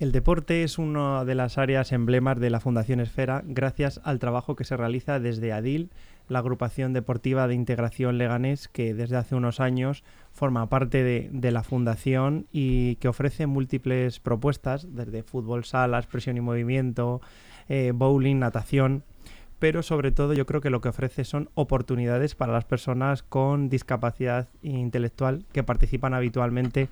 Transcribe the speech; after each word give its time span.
El 0.00 0.12
deporte 0.12 0.62
es 0.62 0.78
una 0.78 1.26
de 1.26 1.34
las 1.34 1.58
áreas 1.58 1.92
emblemas 1.92 2.40
de 2.40 2.48
la 2.48 2.60
Fundación 2.60 3.00
Esfera 3.00 3.42
gracias 3.44 4.00
al 4.02 4.18
trabajo 4.18 4.56
que 4.56 4.64
se 4.64 4.74
realiza 4.74 5.20
desde 5.20 5.52
ADIL, 5.52 5.90
la 6.26 6.38
agrupación 6.38 6.94
deportiva 6.94 7.46
de 7.46 7.54
integración 7.54 8.16
Leganés, 8.16 8.68
que 8.68 8.94
desde 8.94 9.18
hace 9.18 9.34
unos 9.34 9.60
años 9.60 10.02
forma 10.32 10.70
parte 10.70 11.04
de, 11.04 11.50
la 11.50 11.62
fundación 11.62 12.46
y 12.50 12.96
que 12.96 13.08
ofrece 13.08 13.46
múltiples 13.46 14.20
propuestas, 14.20 14.88
desde 14.90 15.22
fútbol 15.22 15.66
sala, 15.66 15.98
expresión 15.98 16.38
y 16.38 16.40
movimiento, 16.40 17.20
eh, 17.68 17.92
bowling, 17.94 18.38
natación, 18.38 19.04
pero 19.58 19.82
sobre 19.82 20.12
todo 20.12 20.32
yo 20.32 20.46
creo 20.46 20.62
que 20.62 20.70
lo 20.70 20.80
que 20.80 20.88
ofrece 20.88 21.24
son 21.24 21.50
oportunidades 21.52 22.34
para 22.34 22.54
las 22.54 22.64
personas 22.64 23.22
con 23.22 23.68
discapacidad 23.68 24.48
intelectual 24.62 25.44
que 25.52 25.62
participan 25.62 26.14
habitualmente 26.14 26.88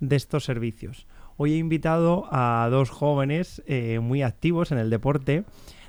de 0.00 0.16
estos 0.16 0.44
servicios. 0.44 1.06
Hoy 1.36 1.54
he 1.54 1.56
invitado 1.56 2.26
a 2.30 2.68
dos 2.70 2.90
jóvenes 2.90 3.62
eh, 3.66 4.00
muy 4.00 4.22
activos 4.22 4.70
en 4.70 4.78
el 4.78 4.90
deporte. 4.90 5.44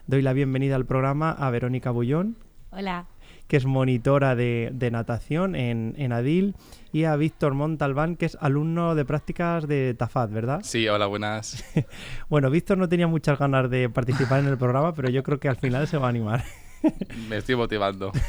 Doy 0.07 0.21
la 0.21 0.31
bienvenida 0.31 0.75
al 0.75 0.85
programa 0.85 1.31
a 1.31 1.49
Verónica 1.49 1.91
Bullón. 1.91 2.37
Hola. 2.71 3.07
Que 3.47 3.57
es 3.57 3.65
monitora 3.65 4.35
de, 4.35 4.89
natación 4.91 5.55
en, 5.55 6.13
Adil. 6.13 6.55
Y 6.93 7.03
a 7.03 7.17
Víctor 7.17 7.55
Montalbán, 7.55 8.15
que 8.15 8.25
es 8.25 8.37
alumno 8.39 8.95
de 8.95 9.03
prácticas 9.03 9.67
de 9.67 9.93
Tafad, 9.93 10.29
¿verdad? 10.29 10.61
Sí, 10.63 10.87
hola, 10.87 11.07
buenas. 11.07 11.63
bueno, 12.29 12.49
Víctor 12.49 12.77
no 12.77 12.87
tenía 12.87 13.07
muchas 13.07 13.37
ganas 13.37 13.69
de 13.69 13.89
participar 13.89 14.39
en 14.39 14.47
el 14.47 14.57
programa, 14.57 14.93
pero 14.93 15.09
yo 15.09 15.23
creo 15.23 15.39
que 15.41 15.49
al 15.49 15.57
final 15.57 15.87
se 15.87 15.97
va 15.97 16.07
a 16.07 16.09
animar. 16.09 16.43
Me 17.29 17.37
estoy 17.37 17.55
motivando. 17.55 18.11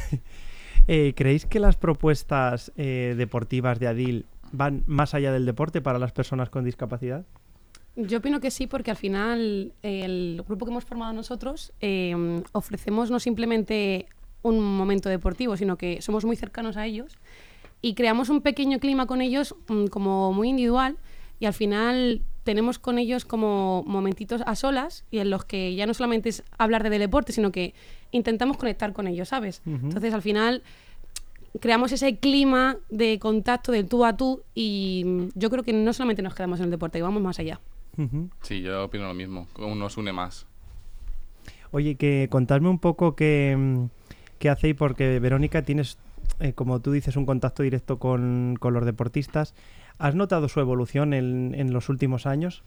Eh, 0.87 1.15
¿Creéis 1.17 1.47
que 1.47 1.61
las 1.61 1.79
propuestas 1.79 2.71
eh, 2.77 3.15
deportivas 3.17 3.81
de 3.81 3.87
Adil 3.87 4.27
van 4.57 4.85
más 4.87 5.15
allá 5.15 5.33
del 5.33 5.47
deporte 5.47 5.81
para 5.81 5.99
las 5.99 6.13
personas 6.13 6.51
con 6.51 6.65
discapacidad? 6.65 7.25
Yo 7.97 8.19
opino 8.19 8.41
que 8.41 8.51
sí, 8.51 8.67
porque 8.67 8.91
al 8.91 8.97
final 8.97 9.73
el 9.83 10.43
grupo 10.47 10.67
que 10.67 10.73
hemos 10.73 10.85
formado 10.85 11.13
nosotros 11.13 11.73
em, 11.81 12.43
ofrecemos 12.53 13.11
no 13.11 13.21
simplemente 13.21 14.07
un 14.43 14.61
momento 14.61 15.09
deportivo, 15.09 15.57
sino 15.57 15.77
que 15.77 16.03
somos 16.03 16.25
muy 16.25 16.37
cercanos 16.37 16.77
a 16.77 16.87
ellos 16.87 17.17
y 17.81 17.95
creamos 17.95 18.31
un 18.31 18.41
pequeño 18.41 18.79
clima 18.79 19.07
con 19.07 19.21
ellos 19.21 19.55
mm, 19.69 19.87
como 19.87 20.33
muy 20.33 20.51
individual 20.51 20.97
y 21.39 21.47
al 21.47 21.53
final 21.53 22.23
tenemos 22.43 22.79
con 22.79 22.99
ellos 22.99 23.25
como 23.25 23.85
momentitos 23.87 24.43
a 24.45 24.55
solas 24.55 25.05
y 25.11 25.19
en 25.19 25.31
los 25.31 25.45
que 25.45 25.75
ya 25.75 25.87
no 25.87 25.95
solamente 25.95 26.29
es 26.29 26.43
hablar 26.59 26.89
de 26.89 26.99
deporte, 26.99 27.33
sino 27.33 27.53
que 27.53 27.75
intentamos 28.11 28.57
conectar 28.57 28.93
con 28.93 29.07
ellos, 29.07 29.29
¿sabes? 29.29 29.63
Entonces 29.65 30.13
al 30.13 30.23
final 30.23 30.63
creamos 31.61 31.93
ese 31.93 32.19
clima 32.19 32.77
de 32.91 33.19
contacto 33.19 33.73
del 33.73 33.89
tú 33.89 34.05
a 34.05 34.17
tú 34.17 34.43
y 34.55 35.29
yo 35.35 35.51
creo 35.51 35.63
que 35.63 35.73
no 35.73 35.93
solamente 35.93 36.23
nos 36.23 36.35
quedamos 36.35 36.59
en 36.61 36.67
el 36.67 36.71
deporte, 36.71 36.99
que 36.99 37.03
vamos 37.03 37.23
más 37.23 37.39
allá. 37.39 37.61
Sí, 38.43 38.61
yo 38.61 38.85
opino 38.85 39.07
lo 39.07 39.15
mismo, 39.15 39.47
nos 39.59 39.97
une 39.97 40.13
más. 40.13 40.47
Oye, 41.71 41.95
que 41.95 42.29
contadme 42.31 42.69
un 42.69 42.79
poco 42.79 43.15
qué, 43.15 43.87
qué 44.39 44.51
hacéis, 44.51 44.75
porque 44.75 45.21
Verónica, 45.21 45.63
tienes, 45.63 45.99
eh, 46.41 46.53
como 46.53 46.81
tú 46.81 46.91
dices, 46.93 47.17
un 47.17 47.27
contacto 47.27 47.63
directo 47.63 47.99
con, 47.99 48.57
con, 48.59 48.75
los 48.75 48.85
deportistas. 48.85 49.55
¿Has 49.99 50.17
notado 50.17 50.49
su 50.49 50.61
evolución 50.61 51.15
en, 51.15 51.55
en 51.57 51.73
los 51.73 51.89
últimos 51.89 52.27
años? 52.27 52.65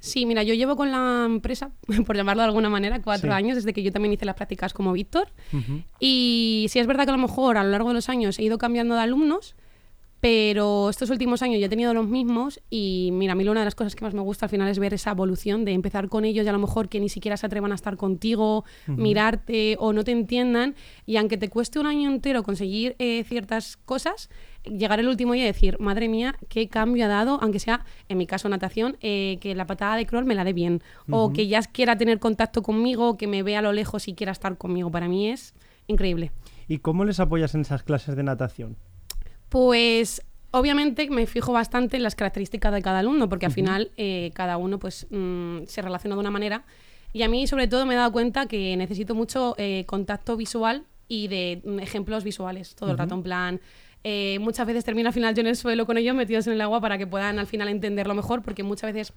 Sí, 0.00 0.24
mira, 0.24 0.42
yo 0.42 0.54
llevo 0.54 0.76
con 0.76 0.90
la 0.90 1.24
empresa, 1.26 1.70
por 2.06 2.16
llamarlo 2.16 2.42
de 2.42 2.48
alguna 2.48 2.70
manera, 2.70 3.00
cuatro 3.02 3.32
años, 3.32 3.56
desde 3.56 3.72
que 3.72 3.82
yo 3.82 3.92
también 3.92 4.14
hice 4.14 4.24
las 4.24 4.34
prácticas 4.34 4.72
como 4.72 4.92
Víctor. 4.92 5.28
Y 6.00 6.66
sí 6.70 6.78
es 6.78 6.86
verdad 6.86 7.04
que 7.04 7.10
a 7.10 7.16
lo 7.16 7.22
mejor 7.22 7.58
a 7.58 7.62
lo 7.62 7.70
largo 7.70 7.88
de 7.88 7.94
los 7.94 8.08
años 8.08 8.38
he 8.38 8.42
ido 8.42 8.58
cambiando 8.58 8.94
de 8.94 9.02
alumnos, 9.02 9.54
pero 10.20 10.90
estos 10.90 11.08
últimos 11.08 11.42
años 11.42 11.60
ya 11.60 11.66
he 11.66 11.68
tenido 11.68 11.94
los 11.94 12.06
mismos 12.06 12.60
y 12.68 13.10
mira, 13.12 13.32
a 13.32 13.36
mí 13.36 13.48
una 13.48 13.60
de 13.60 13.64
las 13.64 13.74
cosas 13.74 13.94
que 13.94 14.04
más 14.04 14.12
me 14.12 14.20
gusta 14.20 14.46
al 14.46 14.50
final 14.50 14.68
es 14.68 14.78
ver 14.78 14.92
esa 14.92 15.12
evolución 15.12 15.64
de 15.64 15.72
empezar 15.72 16.08
con 16.08 16.26
ellos 16.26 16.44
y 16.44 16.48
a 16.48 16.52
lo 16.52 16.58
mejor 16.58 16.90
que 16.90 17.00
ni 17.00 17.08
siquiera 17.08 17.38
se 17.38 17.46
atrevan 17.46 17.72
a 17.72 17.74
estar 17.74 17.96
contigo, 17.96 18.64
mirarte 18.86 19.76
o 19.78 19.92
no 19.92 20.04
te 20.04 20.12
entiendan. 20.12 20.74
Y 21.06 21.16
aunque 21.16 21.38
te 21.38 21.48
cueste 21.48 21.78
un 21.78 21.86
año 21.86 22.10
entero 22.10 22.42
conseguir 22.42 22.96
eh, 22.98 23.24
ciertas 23.24 23.78
cosas, 23.78 24.28
llegar 24.64 25.00
el 25.00 25.08
último 25.08 25.32
día 25.32 25.44
y 25.44 25.46
decir, 25.46 25.78
madre 25.78 26.08
mía, 26.08 26.36
qué 26.48 26.68
cambio 26.68 27.04
ha 27.04 27.08
dado, 27.08 27.38
aunque 27.42 27.58
sea, 27.58 27.84
en 28.08 28.18
mi 28.18 28.26
caso, 28.26 28.48
natación, 28.48 28.96
eh, 29.00 29.38
que 29.40 29.54
la 29.54 29.66
patada 29.66 29.96
de 29.96 30.06
crawl 30.06 30.24
me 30.24 30.34
la 30.34 30.44
dé 30.44 30.52
bien. 30.52 30.82
O 31.10 31.32
que 31.32 31.46
ya 31.46 31.62
quiera 31.62 31.96
tener 31.96 32.18
contacto 32.18 32.62
conmigo, 32.62 33.16
que 33.16 33.26
me 33.26 33.42
vea 33.42 33.60
a 33.60 33.62
lo 33.62 33.72
lejos 33.72 34.08
y 34.08 34.14
quiera 34.14 34.32
estar 34.32 34.56
conmigo. 34.58 34.90
Para 34.90 35.08
mí 35.08 35.28
es 35.28 35.54
increíble. 35.86 36.32
¿Y 36.68 36.78
cómo 36.78 37.04
les 37.04 37.20
apoyas 37.20 37.54
en 37.54 37.62
esas 37.62 37.82
clases 37.82 38.16
de 38.16 38.22
natación? 38.22 38.76
Pues 39.48 40.22
obviamente 40.52 41.08
me 41.10 41.26
fijo 41.26 41.52
bastante 41.52 41.96
en 41.96 42.02
las 42.02 42.14
características 42.14 42.72
de 42.72 42.82
cada 42.82 43.00
alumno, 43.00 43.28
porque 43.28 43.46
al 43.46 43.52
final 43.52 43.90
eh, 43.96 44.30
cada 44.34 44.56
uno 44.56 44.78
pues 44.78 45.06
mm, 45.10 45.64
se 45.66 45.82
relaciona 45.82 46.14
de 46.14 46.20
una 46.20 46.30
manera. 46.30 46.64
Y 47.12 47.22
a 47.22 47.28
mí 47.28 47.46
sobre 47.46 47.66
todo 47.66 47.86
me 47.86 47.94
he 47.94 47.96
dado 47.96 48.12
cuenta 48.12 48.46
que 48.46 48.76
necesito 48.76 49.14
mucho 49.14 49.54
eh, 49.58 49.84
contacto 49.86 50.36
visual 50.36 50.84
y 51.08 51.26
de 51.28 51.60
mm, 51.64 51.80
ejemplos 51.80 52.22
visuales 52.22 52.74
todo 52.76 52.92
el 52.92 52.98
rato, 52.98 53.14
en 53.14 53.22
plan, 53.22 53.60
eh, 54.02 54.38
muchas 54.40 54.66
veces 54.66 54.84
termino 54.84 55.08
al 55.08 55.12
final 55.12 55.34
yo 55.34 55.40
en 55.40 55.46
el 55.46 55.56
suelo 55.56 55.86
con 55.86 55.98
ellos 55.98 56.14
metidos 56.14 56.46
en 56.46 56.54
el 56.54 56.60
agua 56.60 56.80
para 56.80 56.96
que 56.96 57.06
puedan 57.06 57.38
al 57.38 57.46
final 57.46 57.68
entenderlo 57.68 58.14
mejor, 58.14 58.42
porque 58.42 58.62
muchas 58.62 58.92
veces 58.92 59.12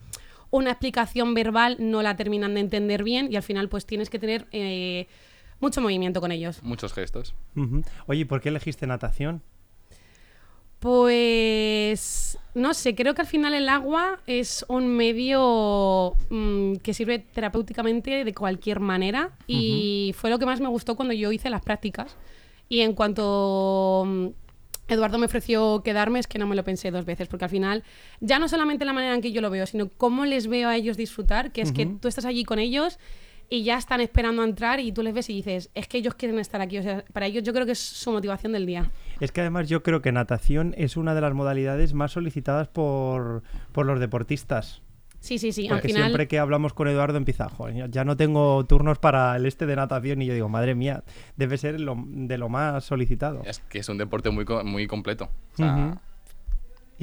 una 0.52 0.72
explicación 0.72 1.34
verbal 1.34 1.78
no 1.80 2.02
la 2.02 2.16
terminan 2.16 2.54
de 2.54 2.60
entender 2.60 3.04
bien 3.04 3.32
y 3.32 3.36
al 3.36 3.44
final 3.44 3.70
pues 3.70 3.86
tienes 3.86 4.10
que 4.10 4.20
tener 4.20 4.48
eh, 4.52 5.08
mucho 5.60 5.82
movimiento 5.82 6.22
con 6.22 6.32
ellos. 6.32 6.62
Muchos 6.62 6.94
gestos. 6.94 7.34
Oye, 8.08 8.26
¿por 8.26 8.42
qué 8.42 8.50
elegiste 8.50 8.86
natación? 8.86 9.42
Pues 10.80 12.38
no 12.56 12.74
sé, 12.74 12.94
creo 12.94 13.16
que 13.16 13.22
al 13.22 13.28
final 13.28 13.54
el 13.54 13.70
agua 13.70 14.20
es 14.28 14.66
un 14.68 14.88
medio 14.88 16.14
mm, 16.30 16.76
que 16.84 16.94
sirve 16.94 17.20
terapéuticamente 17.20 18.26
de 18.26 18.34
cualquier 18.34 18.82
manera 18.82 19.32
y 19.48 20.14
fue 20.18 20.30
lo 20.30 20.40
que 20.40 20.46
más 20.46 20.60
me 20.60 20.68
gustó 20.68 20.98
cuando 20.98 21.14
yo 21.14 21.32
hice 21.32 21.50
las 21.50 21.62
prácticas. 21.62 22.18
Y 22.68 22.82
en 22.82 22.94
cuanto 22.94 24.04
mm, 24.06 24.28
Eduardo 24.88 25.18
me 25.18 25.26
ofreció 25.26 25.82
quedarme, 25.84 26.20
es 26.20 26.28
que 26.28 26.40
no 26.40 26.48
me 26.48 26.56
lo 26.56 26.64
pensé 26.64 26.92
dos 26.92 27.06
veces, 27.06 27.28
porque 27.28 27.46
al 27.46 27.52
final, 27.52 27.84
ya 28.20 28.40
no 28.40 28.48
solamente 28.48 28.86
la 28.86 28.94
manera 28.94 29.16
en 29.16 29.22
que 29.22 29.32
yo 29.32 29.42
lo 29.42 29.50
veo, 29.50 29.66
sino 29.66 29.90
cómo 29.90 30.26
les 30.26 30.48
veo 30.48 30.70
a 30.70 30.76
ellos 30.76 30.98
disfrutar, 30.98 31.52
que 31.52 31.62
es 31.62 31.72
que 31.72 31.86
tú 31.86 32.08
estás 32.08 32.26
allí 32.26 32.44
con 32.44 32.60
ellos 32.60 33.00
y 33.50 33.64
ya 33.64 33.78
están 33.78 34.02
esperando 34.02 34.42
a 34.42 34.46
entrar 34.46 34.80
y 34.80 34.92
tú 34.92 35.04
les 35.04 35.14
ves 35.14 35.30
y 35.30 35.34
dices, 35.34 35.70
es 35.74 35.88
que 35.88 35.98
ellos 36.00 36.16
quieren 36.16 36.40
estar 36.40 36.62
aquí. 36.62 36.78
O 36.78 36.84
sea, 36.84 37.04
para 37.14 37.28
ellos 37.28 37.44
yo 37.44 37.54
creo 37.54 37.66
que 37.66 37.74
es 37.74 37.80
su 37.80 38.12
motivación 38.12 38.52
del 38.54 38.66
día. 38.66 38.92
Es 39.20 39.32
que 39.32 39.42
además 39.42 39.70
yo 39.70 39.84
creo 39.84 40.02
que 40.02 40.12
natación 40.12 40.74
es 40.78 40.98
una 40.98 41.14
de 41.14 41.22
las 41.22 41.34
modalidades 41.34 41.94
más 41.94 42.12
solicitadas 42.12 42.68
por, 42.68 43.44
por 43.72 43.86
los 43.86 44.00
deportistas. 44.00 44.82
Sí, 45.24 45.40
sí, 45.40 45.54
sí. 45.54 45.70
Porque 45.70 45.88
siempre 45.88 46.28
que 46.28 46.38
hablamos 46.38 46.74
con 46.74 46.90
Eduardo 46.90 47.18
empieza, 47.18 47.48
joder, 47.48 47.90
ya 47.90 48.04
no 48.04 48.18
tengo 48.18 48.66
turnos 48.66 49.00
para 49.00 49.38
el 49.38 49.46
este 49.46 49.66
de 49.66 49.78
natación 49.78 50.22
y 50.22 50.26
yo 50.26 50.34
digo, 50.34 50.50
madre 50.50 50.76
mía, 50.76 51.06
debe 51.38 51.58
ser 51.58 51.78
de 51.80 52.38
lo 52.38 52.50
más 52.50 52.84
solicitado. 52.84 53.42
Es 53.46 53.60
que 53.60 53.80
es 53.80 53.88
un 53.88 53.98
deporte 53.98 54.32
muy, 54.32 54.44
muy 54.66 54.86
completo. 54.86 55.30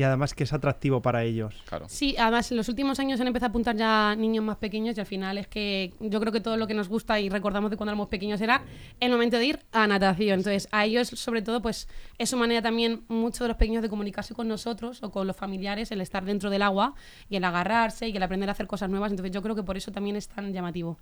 Y 0.00 0.02
además 0.02 0.32
que 0.32 0.44
es 0.44 0.52
atractivo 0.55 1.02
para 1.02 1.25
ellos. 1.25 1.55
Claro. 1.67 1.85
Sí, 1.91 2.17
además 2.19 2.50
en 2.50 2.56
los 2.56 2.70
últimos 2.70 2.99
años 2.99 3.20
han 3.20 3.26
empezado 3.26 3.49
a 3.49 3.50
apuntar 3.50 3.76
ya 3.76 4.17
niños 4.17 4.43
más 4.43 4.56
pequeños 4.56 4.97
y 4.97 5.00
al 5.00 5.05
final 5.05 5.37
es 5.37 5.47
que 5.47 5.93
yo 6.00 6.19
creo 6.20 6.32
que 6.32 6.41
todo 6.41 6.56
lo 6.56 6.67
que 6.67 6.73
nos 6.73 6.88
gusta 6.88 7.20
y 7.20 7.29
recordamos 7.29 7.70
de 7.70 7.76
cuando 7.76 7.91
éramos 7.91 8.08
pequeños 8.08 8.41
era 8.41 8.62
el 8.99 9.11
momento 9.12 9.37
de 9.37 9.44
ir 9.44 9.58
a 9.73 9.87
natación. 9.87 10.38
Entonces 10.38 10.69
a 10.73 10.87
ellos 10.87 11.08
sobre 11.08 11.43
todo 11.43 11.61
pues 11.61 11.87
es 12.17 12.31
su 12.31 12.38
manera 12.38 12.62
también 12.62 13.02
mucho 13.08 13.44
de 13.44 13.49
los 13.49 13.58
pequeños 13.58 13.82
de 13.82 13.91
comunicarse 13.91 14.32
con 14.32 14.49
nosotros 14.49 15.02
o 15.02 15.11
con 15.11 15.26
los 15.26 15.37
familiares, 15.37 15.93
el 15.93 16.00
estar 16.00 16.25
dentro 16.25 16.49
del 16.49 16.62
agua 16.62 16.94
y 17.29 17.37
el 17.37 17.44
agarrarse 17.44 18.08
y 18.08 18.17
el 18.17 18.23
aprender 18.23 18.49
a 18.49 18.52
hacer 18.52 18.67
cosas 18.67 18.88
nuevas. 18.88 19.11
Entonces 19.12 19.35
yo 19.35 19.43
creo 19.43 19.55
que 19.55 19.64
por 19.64 19.76
eso 19.76 19.93
también 19.93 20.17
es 20.17 20.29
tan 20.29 20.55
llamativo. 20.55 20.99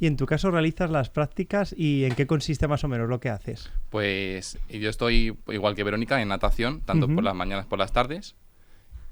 Y 0.00 0.06
en 0.06 0.16
tu 0.16 0.24
caso 0.24 0.50
realizas 0.50 0.88
las 0.88 1.10
prácticas 1.10 1.74
y 1.76 2.06
en 2.06 2.14
qué 2.14 2.26
consiste 2.26 2.68
más 2.68 2.84
o 2.84 2.88
menos 2.88 3.06
lo 3.06 3.20
que 3.20 3.28
haces. 3.28 3.70
Pues 3.90 4.58
yo 4.70 4.88
estoy 4.88 5.36
igual 5.48 5.74
que 5.74 5.84
Verónica 5.84 6.22
en 6.22 6.28
natación, 6.28 6.80
tanto 6.80 7.06
por 7.06 7.22
las 7.22 7.34
mañanas 7.34 7.66
por 7.66 7.78
las 7.78 7.92
tardes. 7.92 8.13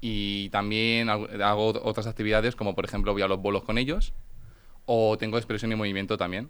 Y 0.01 0.49
también 0.49 1.09
hago 1.09 1.67
otras 1.83 2.07
actividades, 2.07 2.55
como 2.55 2.75
por 2.75 2.85
ejemplo 2.85 3.13
voy 3.13 3.21
a 3.21 3.27
los 3.27 3.41
bolos 3.41 3.63
con 3.63 3.77
ellos. 3.77 4.13
O 4.85 5.17
tengo 5.17 5.37
expresión 5.37 5.71
y 5.71 5.75
movimiento 5.75 6.17
también. 6.17 6.49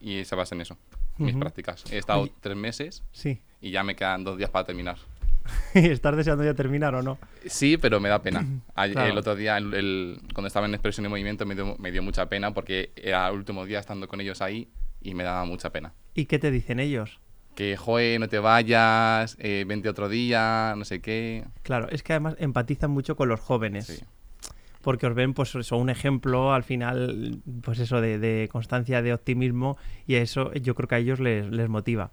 Y 0.00 0.24
se 0.24 0.34
basa 0.34 0.54
en 0.54 0.60
eso, 0.62 0.76
mis 1.18 1.34
prácticas. 1.36 1.84
He 1.90 1.98
estado 1.98 2.22
Oye. 2.22 2.32
tres 2.40 2.56
meses 2.56 3.02
Sí. 3.12 3.40
y 3.60 3.70
ya 3.70 3.82
me 3.82 3.96
quedan 3.96 4.24
dos 4.24 4.36
días 4.38 4.50
para 4.50 4.64
terminar. 4.66 4.96
¿Estás 5.74 6.16
deseando 6.16 6.42
ya 6.44 6.54
terminar 6.54 6.94
o 6.94 7.02
no? 7.02 7.18
Sí, 7.46 7.76
pero 7.76 8.00
me 8.00 8.08
da 8.08 8.20
pena. 8.22 8.44
Ayer- 8.74 8.94
Claro. 8.94 9.12
El 9.12 9.18
otro 9.18 9.36
día, 9.36 9.56
el- 9.58 9.74
el- 9.74 10.20
cuando 10.34 10.48
estaba 10.48 10.66
en 10.66 10.74
expresión 10.74 11.06
y 11.06 11.08
movimiento, 11.08 11.46
me 11.46 11.54
dio, 11.54 11.76
me 11.78 11.90
dio 11.92 12.02
mucha 12.02 12.28
pena 12.28 12.52
porque 12.52 12.90
era 12.96 13.28
el 13.28 13.34
último 13.36 13.64
día 13.64 13.78
estando 13.78 14.08
con 14.08 14.20
ellos 14.20 14.40
ahí 14.42 14.68
y 15.02 15.14
me 15.14 15.22
daba 15.24 15.44
mucha 15.44 15.70
pena. 15.70 15.92
¿Y 16.14 16.26
qué 16.26 16.38
te 16.38 16.50
dicen 16.50 16.80
ellos? 16.80 17.20
Que, 17.56 17.76
joe, 17.76 18.18
no 18.20 18.28
te 18.28 18.38
vayas, 18.38 19.36
eh, 19.40 19.64
vente 19.66 19.88
otro 19.88 20.08
día, 20.08 20.74
no 20.76 20.84
sé 20.84 21.00
qué. 21.00 21.44
Claro, 21.62 21.88
es 21.90 22.02
que 22.02 22.12
además 22.12 22.36
empatizan 22.38 22.90
mucho 22.90 23.16
con 23.16 23.28
los 23.28 23.40
jóvenes. 23.40 23.86
Sí. 23.86 24.04
Porque 24.82 25.06
os 25.06 25.14
ven, 25.14 25.34
pues 25.34 25.52
eso, 25.54 25.76
un 25.76 25.90
ejemplo 25.90 26.52
al 26.52 26.62
final, 26.62 27.40
pues 27.62 27.80
eso, 27.80 28.00
de, 28.00 28.18
de 28.18 28.48
constancia, 28.52 29.02
de 29.02 29.12
optimismo, 29.12 29.78
y 30.06 30.14
eso 30.14 30.52
yo 30.52 30.76
creo 30.76 30.86
que 30.86 30.94
a 30.94 30.98
ellos 30.98 31.18
les, 31.18 31.50
les 31.50 31.68
motiva. 31.68 32.12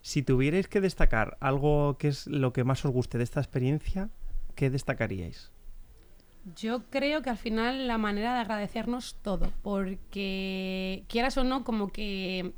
Si 0.00 0.22
tuvierais 0.22 0.66
que 0.66 0.80
destacar 0.80 1.36
algo 1.38 1.96
que 1.98 2.08
es 2.08 2.26
lo 2.26 2.52
que 2.52 2.64
más 2.64 2.84
os 2.84 2.90
guste 2.90 3.18
de 3.18 3.24
esta 3.24 3.40
experiencia, 3.40 4.08
¿qué 4.56 4.68
destacaríais? 4.68 5.52
Yo 6.56 6.82
creo 6.90 7.22
que 7.22 7.30
al 7.30 7.36
final 7.36 7.86
la 7.86 7.98
manera 7.98 8.34
de 8.34 8.40
agradecernos 8.40 9.16
todo, 9.22 9.52
porque 9.62 11.04
quieras 11.08 11.36
o 11.36 11.44
no, 11.44 11.62
como 11.62 11.92
que 11.92 12.52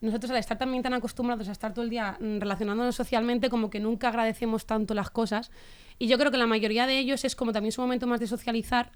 nosotros 0.00 0.30
al 0.30 0.36
estar 0.36 0.58
también 0.58 0.82
tan 0.82 0.94
acostumbrados 0.94 1.48
a 1.48 1.52
estar 1.52 1.74
todo 1.74 1.84
el 1.84 1.90
día 1.90 2.16
mm, 2.20 2.38
relacionándonos 2.38 2.94
socialmente, 2.94 3.50
como 3.50 3.70
que 3.70 3.80
nunca 3.80 4.08
agradecemos 4.08 4.66
tanto 4.66 4.94
las 4.94 5.10
cosas. 5.10 5.50
Y 5.98 6.06
yo 6.06 6.18
creo 6.18 6.30
que 6.30 6.38
la 6.38 6.46
mayoría 6.46 6.86
de 6.86 6.98
ellos 6.98 7.24
es 7.24 7.34
como 7.34 7.52
también 7.52 7.72
su 7.72 7.80
momento 7.80 8.06
más 8.06 8.20
de 8.20 8.26
socializar. 8.26 8.92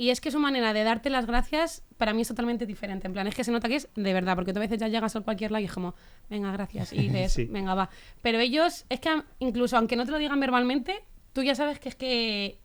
Y 0.00 0.10
es 0.10 0.20
que 0.20 0.30
su 0.30 0.38
manera 0.38 0.72
de 0.72 0.84
darte 0.84 1.10
las 1.10 1.26
gracias 1.26 1.82
para 1.96 2.14
mí 2.14 2.22
es 2.22 2.28
totalmente 2.28 2.66
diferente. 2.66 3.08
En 3.08 3.12
plan, 3.12 3.26
es 3.26 3.34
que 3.34 3.42
se 3.42 3.50
nota 3.50 3.68
que 3.68 3.74
es 3.76 3.88
de 3.96 4.12
verdad, 4.12 4.36
porque 4.36 4.52
tú 4.52 4.60
a 4.60 4.60
veces 4.60 4.78
ya 4.78 4.86
llegas 4.86 5.16
a 5.16 5.20
cualquier 5.22 5.50
lado 5.50 5.62
y 5.62 5.64
es 5.64 5.72
como, 5.72 5.96
venga, 6.30 6.52
gracias. 6.52 6.92
Y 6.92 7.08
dices, 7.08 7.32
Sí. 7.38 7.46
venga, 7.46 7.74
va. 7.74 7.90
Pero 8.22 8.38
ellos, 8.38 8.84
es 8.88 9.00
que 9.00 9.10
incluso 9.40 9.76
aunque 9.76 9.96
no 9.96 10.04
te 10.04 10.12
lo 10.12 10.18
digan 10.18 10.38
verbalmente, 10.38 11.04
tú 11.32 11.42
ya 11.42 11.56
sabes 11.56 11.80
que 11.80 11.88
es 11.88 11.96
que 11.96 12.60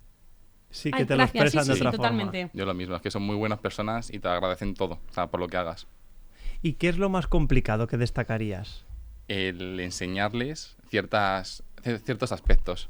Sí, 0.69 0.90
que 0.90 0.98
Ay, 0.98 1.06
te 1.06 1.16
gracias, 1.16 1.36
lo 1.36 1.42
expresan 1.50 1.64
sí, 1.66 1.69
de 1.69 1.76
sí, 1.76 1.81
otra 1.81 1.92
totalmente. 1.92 2.50
Yo 2.54 2.66
lo 2.66 2.74
mismo, 2.74 2.96
es 2.96 3.02
que 3.02 3.12
son 3.12 3.22
muy 3.22 3.36
buenas 3.36 3.60
personas 3.60 4.12
y 4.12 4.18
te 4.19 4.28
agradecen 4.28 4.74
todo, 4.74 5.00
o 5.08 5.14
sea, 5.14 5.28
por 5.28 5.40
lo 5.40 5.48
que 5.48 5.58
hagas. 5.58 5.88
¿Y 6.63 6.74
qué 6.74 6.89
es 6.89 6.98
lo 6.98 7.10
más 7.10 7.27
complicado 7.27 7.86
que 7.88 7.98
destacarías? 7.98 8.86
El 9.27 9.80
enseñarles 9.80 10.75
ciertas, 10.89 11.63
cier- 11.83 12.00
ciertos 12.00 12.31
aspectos. 12.31 12.89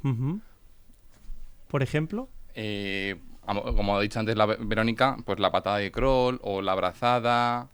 Por 1.68 1.84
ejemplo, 1.84 2.30
Eh, 2.56 3.16
como 3.46 3.98
ha 3.98 4.02
dicho 4.02 4.20
antes 4.20 4.38
la 4.38 4.46
Ve- 4.46 4.58
Verónica, 4.60 5.18
pues 5.26 5.40
la 5.40 5.52
patada 5.52 5.78
de 5.78 5.92
crawl 5.92 6.40
o 6.44 6.62
la 6.62 6.74
abrazada. 6.74 7.68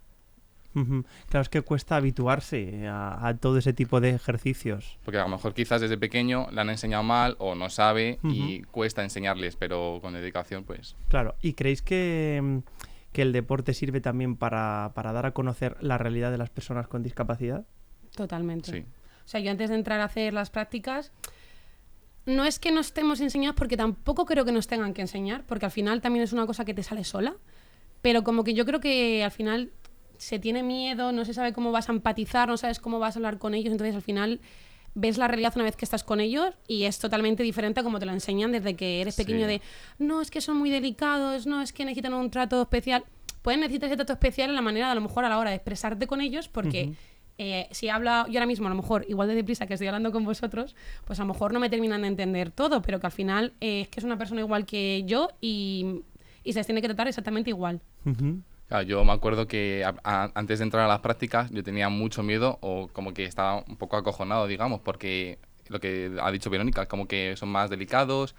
Claro, 0.73 1.41
es 1.41 1.49
que 1.49 1.61
cuesta 1.61 1.97
habituarse 1.97 2.87
a, 2.87 3.27
a 3.27 3.35
todo 3.35 3.57
ese 3.57 3.73
tipo 3.73 3.99
de 3.99 4.11
ejercicios. 4.11 4.97
Porque 5.03 5.17
a 5.19 5.23
lo 5.23 5.27
mejor 5.29 5.53
quizás 5.53 5.81
desde 5.81 5.97
pequeño 5.97 6.47
le 6.51 6.61
han 6.61 6.69
enseñado 6.69 7.03
mal 7.03 7.35
o 7.39 7.55
no 7.55 7.69
sabe 7.69 8.19
y 8.23 8.61
cuesta 8.71 9.03
enseñarles, 9.03 9.57
pero 9.57 9.99
con 10.01 10.13
dedicación, 10.13 10.63
pues 10.63 10.95
Claro, 11.09 11.35
¿y 11.41 11.53
creéis 11.53 11.81
que, 11.81 12.39
mm, 12.41 12.59
que 13.11 13.21
el 13.21 13.31
deporte 13.33 13.73
sirve 13.73 14.01
también 14.01 14.35
para, 14.35 14.91
para 14.95 15.13
dar 15.13 15.25
a 15.25 15.31
conocer 15.31 15.77
la 15.81 15.97
realidad 15.97 16.31
de 16.31 16.37
las 16.37 16.49
personas 16.49 16.87
con 16.87 17.03
discapacidad? 17.03 17.65
Totalmente. 18.15 18.71
sí. 18.71 18.85
O 19.25 19.31
sea, 19.31 19.39
yo 19.39 19.51
antes 19.51 19.69
de 19.69 19.75
entrar 19.75 19.99
a 19.99 20.05
hacer 20.05 20.33
las 20.33 20.49
prácticas, 20.49 21.11
no 22.25 22.45
es 22.45 22.57
que 22.57 22.71
no 22.71 22.79
estemos 22.79 23.21
enseñados 23.21 23.55
porque 23.55 23.77
tampoco 23.77 24.25
creo 24.25 24.43
que 24.43 24.51
nos 24.51 24.65
tengan 24.65 24.93
que 24.93 25.01
enseñar, 25.01 25.43
porque 25.45 25.65
al 25.65 25.71
final 25.71 26.01
también 26.01 26.23
es 26.23 26.33
una 26.33 26.47
cosa 26.47 26.65
que 26.65 26.73
te 26.73 26.81
sale 26.81 27.03
sola, 27.03 27.35
pero 28.01 28.23
como 28.23 28.43
que 28.43 28.55
yo 28.55 28.65
creo 28.65 28.79
que 28.79 29.23
al 29.23 29.31
final 29.31 29.71
se 30.17 30.39
tiene 30.39 30.63
miedo, 30.63 31.11
no 31.11 31.25
se 31.25 31.33
sabe 31.33 31.53
cómo 31.53 31.71
vas 31.71 31.89
a 31.89 31.91
empatizar, 31.91 32.47
no 32.47 32.57
sabes 32.57 32.79
cómo 32.79 32.99
vas 32.99 33.15
a 33.15 33.19
hablar 33.19 33.37
con 33.37 33.53
ellos, 33.53 33.71
entonces 33.71 33.95
al 33.95 34.01
final 34.01 34.41
ves 34.95 35.17
la 35.17 35.27
realidad 35.27 35.53
una 35.55 35.65
vez 35.65 35.75
que 35.75 35.85
estás 35.85 36.03
con 36.03 36.19
ellos 36.19 36.53
y 36.67 36.83
es 36.83 36.99
totalmente 36.99 37.43
diferente 37.43 37.79
a 37.79 37.83
como 37.83 37.99
te 37.99 38.05
lo 38.05 38.11
enseñan 38.11 38.51
desde 38.51 38.75
que 38.75 39.01
eres 39.01 39.15
pequeño 39.15 39.41
Sí. 39.47 39.53
de 39.53 39.61
no, 39.99 40.21
es 40.21 40.31
que 40.31 40.41
son 40.41 40.57
muy 40.57 40.69
delicados, 40.69 41.45
no, 41.45 41.61
es 41.61 41.71
que 41.73 41.85
necesitan 41.85 42.13
un 42.13 42.29
trato 42.31 42.61
especial. 42.61 43.03
Pueden 43.41 43.61
necesitar 43.61 43.87
ese 43.87 43.95
trato 43.95 44.13
especial 44.13 44.49
en 44.49 44.55
la 44.55 44.61
manera 44.61 44.87
de 44.87 44.91
a 44.91 44.95
lo 44.95 45.01
mejor 45.01 45.23
a 45.25 45.29
la 45.29 45.37
hora 45.37 45.51
de 45.51 45.55
expresarte 45.57 46.07
con 46.07 46.19
ellos 46.21 46.49
porque 46.49 46.93
eh, 47.37 47.67
si 47.71 47.87
habla 47.87 48.25
yo 48.27 48.37
ahora 48.39 48.45
mismo 48.47 48.67
a 48.67 48.69
lo 48.69 48.75
mejor 48.75 49.05
igual 49.07 49.29
de 49.29 49.35
deprisa 49.35 49.65
que 49.65 49.75
estoy 49.75 49.87
hablando 49.87 50.11
con 50.11 50.25
vosotros, 50.25 50.75
pues 51.05 51.19
a 51.19 51.23
lo 51.23 51.33
mejor 51.33 51.53
no 51.53 51.59
me 51.61 51.69
terminan 51.69 52.01
de 52.01 52.09
entender 52.09 52.51
todo, 52.51 52.81
pero 52.81 52.99
que 52.99 53.05
al 53.07 53.13
final 53.13 53.53
eh, 53.61 53.81
es 53.81 53.87
que 53.89 53.99
es 54.01 54.03
una 54.03 54.17
persona 54.17 54.41
igual 54.41 54.65
que 54.65 55.03
yo 55.05 55.29
y, 55.39 56.01
y 56.43 56.51
se 56.51 56.59
les 56.59 56.65
tiene 56.65 56.81
que 56.81 56.87
tratar 56.89 57.07
exactamente 57.07 57.49
igual. 57.49 57.79
Ujú. 58.05 58.41
Claro, 58.69 58.83
yo 58.83 59.03
me 59.03 59.11
acuerdo 59.11 59.47
que 59.47 59.83
a- 59.83 59.95
a- 60.03 60.31
antes 60.35 60.59
de 60.59 60.63
entrar 60.63 60.85
a 60.85 60.87
las 60.87 60.99
prácticas 60.99 61.49
yo 61.51 61.63
tenía 61.63 61.89
mucho 61.89 62.23
miedo 62.23 62.59
o 62.61 62.87
como 62.93 63.13
que 63.13 63.23
estaba 63.25 63.63
un 63.67 63.75
poco 63.77 63.97
acojonado, 63.97 64.45
digamos, 64.47 64.79
porque 64.81 65.39
lo 65.69 65.79
que 65.79 66.15
ha 66.21 66.31
dicho 66.31 66.49
Verónica, 66.51 66.85
como 66.85 67.07
que 67.07 67.35
son 67.35 67.49
más 67.49 67.69
delicados, 67.71 68.35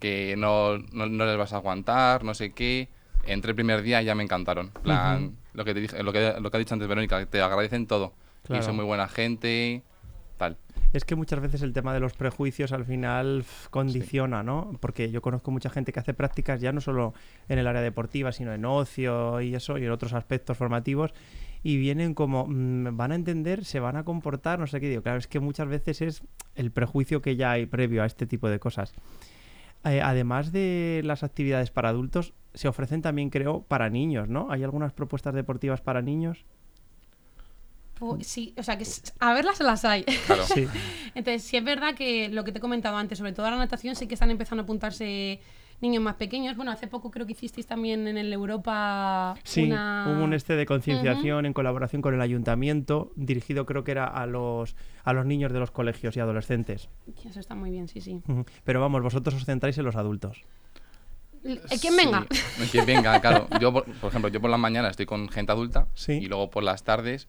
que 0.00 0.34
no, 0.36 0.78
no, 0.78 1.06
no 1.06 1.26
les 1.26 1.36
vas 1.36 1.52
a 1.52 1.56
aguantar, 1.56 2.24
no 2.24 2.34
sé 2.34 2.52
qué. 2.52 2.88
Entré 3.26 3.50
el 3.50 3.54
primer 3.54 3.82
día 3.82 4.02
y 4.02 4.06
ya 4.06 4.14
me 4.14 4.22
encantaron. 4.22 4.70
Lo, 5.54 5.64
que 5.64 5.72
te 5.74 5.80
dije, 5.80 6.02
lo, 6.02 6.12
que, 6.12 6.34
lo 6.40 6.50
que 6.50 6.56
ha 6.56 6.60
dicho 6.60 6.74
antes 6.74 6.88
Verónica, 6.88 7.18
que 7.20 7.26
te 7.26 7.40
agradecen 7.40 7.86
todo. 7.86 8.12
Claro. 8.44 8.62
Y 8.62 8.66
son 8.66 8.76
muy 8.76 8.84
buena 8.84 9.08
gente. 9.08 9.82
Es 10.94 11.04
que 11.04 11.16
muchas 11.16 11.40
veces 11.40 11.62
el 11.62 11.72
tema 11.72 11.92
de 11.92 11.98
los 11.98 12.12
prejuicios 12.12 12.70
al 12.70 12.84
final 12.84 13.44
condiciona, 13.70 14.44
¿no? 14.44 14.78
Porque 14.80 15.10
yo 15.10 15.20
conozco 15.20 15.50
mucha 15.50 15.68
gente 15.68 15.92
que 15.92 15.98
hace 15.98 16.14
prácticas 16.14 16.60
ya 16.60 16.72
no 16.72 16.80
solo 16.80 17.14
en 17.48 17.58
el 17.58 17.66
área 17.66 17.82
deportiva, 17.82 18.30
sino 18.30 18.52
en 18.52 18.64
ocio 18.64 19.40
y 19.40 19.56
eso, 19.56 19.76
y 19.76 19.84
en 19.84 19.90
otros 19.90 20.12
aspectos 20.12 20.56
formativos, 20.56 21.12
y 21.64 21.78
vienen 21.78 22.14
como, 22.14 22.46
mm, 22.46 22.96
van 22.96 23.10
a 23.10 23.16
entender, 23.16 23.64
se 23.64 23.80
van 23.80 23.96
a 23.96 24.04
comportar, 24.04 24.60
no 24.60 24.68
sé 24.68 24.80
qué 24.80 24.88
digo. 24.88 25.02
Claro, 25.02 25.18
es 25.18 25.26
que 25.26 25.40
muchas 25.40 25.66
veces 25.66 26.00
es 26.00 26.22
el 26.54 26.70
prejuicio 26.70 27.20
que 27.20 27.34
ya 27.34 27.50
hay 27.50 27.66
previo 27.66 28.04
a 28.04 28.06
este 28.06 28.26
tipo 28.26 28.48
de 28.48 28.60
cosas. 28.60 28.94
Eh, 29.84 30.00
además 30.00 30.52
de 30.52 31.02
las 31.04 31.24
actividades 31.24 31.72
para 31.72 31.88
adultos, 31.88 32.34
se 32.54 32.68
ofrecen 32.68 33.02
también, 33.02 33.30
creo, 33.30 33.62
para 33.62 33.90
niños, 33.90 34.28
¿no? 34.28 34.46
¿Hay 34.48 34.62
algunas 34.62 34.92
propuestas 34.92 35.34
deportivas 35.34 35.80
para 35.80 36.02
niños? 36.02 36.46
Pues 37.98 38.26
sí, 38.26 38.54
o 38.58 38.62
sea, 38.62 38.76
que 38.76 38.84
a 39.20 39.34
verlas 39.34 39.60
las 39.60 39.84
hay. 39.84 40.04
Claro. 40.26 40.44
Sí. 40.54 40.66
Entonces, 41.14 41.42
sí 41.44 41.56
es 41.56 41.64
verdad 41.64 41.94
que 41.94 42.28
lo 42.28 42.44
que 42.44 42.52
te 42.52 42.58
he 42.58 42.60
comentado 42.60 42.96
antes, 42.96 43.18
sobre 43.18 43.32
todo 43.32 43.48
la 43.50 43.56
natación, 43.56 43.94
sí 43.96 44.06
que 44.06 44.14
están 44.14 44.30
empezando 44.30 44.62
a 44.62 44.64
apuntarse 44.64 45.40
niños 45.80 46.02
más 46.02 46.14
pequeños. 46.14 46.56
Bueno, 46.56 46.70
hace 46.72 46.86
poco 46.86 47.10
creo 47.10 47.26
que 47.26 47.32
hicisteis 47.32 47.66
también 47.66 48.06
en 48.08 48.16
el 48.16 48.32
Europa 48.32 49.34
Sí, 49.44 49.64
una... 49.64 50.06
hubo 50.08 50.24
un 50.24 50.32
este 50.32 50.56
de 50.56 50.66
concienciación 50.66 51.46
en 51.46 51.52
colaboración 51.52 52.00
con 52.00 52.14
el 52.14 52.20
ayuntamiento, 52.20 53.12
dirigido 53.16 53.66
creo 53.66 53.84
que 53.84 53.90
era 53.92 54.06
a 54.06 54.26
los, 54.26 54.76
a 55.02 55.12
los 55.12 55.26
niños 55.26 55.52
de 55.52 55.58
los 55.60 55.70
colegios 55.70 56.16
y 56.16 56.20
adolescentes. 56.20 56.88
Eso 57.28 57.38
está 57.40 57.54
muy 57.54 57.70
bien, 57.70 57.88
sí, 57.88 58.00
sí. 58.00 58.20
Pero 58.64 58.80
vamos, 58.80 59.02
vosotros 59.02 59.34
os 59.34 59.44
centráis 59.44 59.76
en 59.78 59.84
los 59.84 59.96
adultos. 59.96 60.42
Eh, 61.44 61.60
¿Quién 61.80 61.96
venga? 61.96 62.26
Sí, 62.30 62.68
quien 62.70 62.86
venga, 62.86 63.20
claro. 63.20 63.46
Yo, 63.60 63.72
por, 63.72 63.84
por 63.84 64.08
ejemplo, 64.08 64.28
yo 64.30 64.40
por 64.40 64.48
las 64.50 64.58
mañanas 64.60 64.92
estoy 64.92 65.04
con 65.06 65.28
gente 65.28 65.52
adulta 65.52 65.86
Sí. 65.94 66.12
y 66.12 66.26
luego 66.26 66.48
por 66.50 66.62
las 66.62 66.84
tardes, 66.84 67.28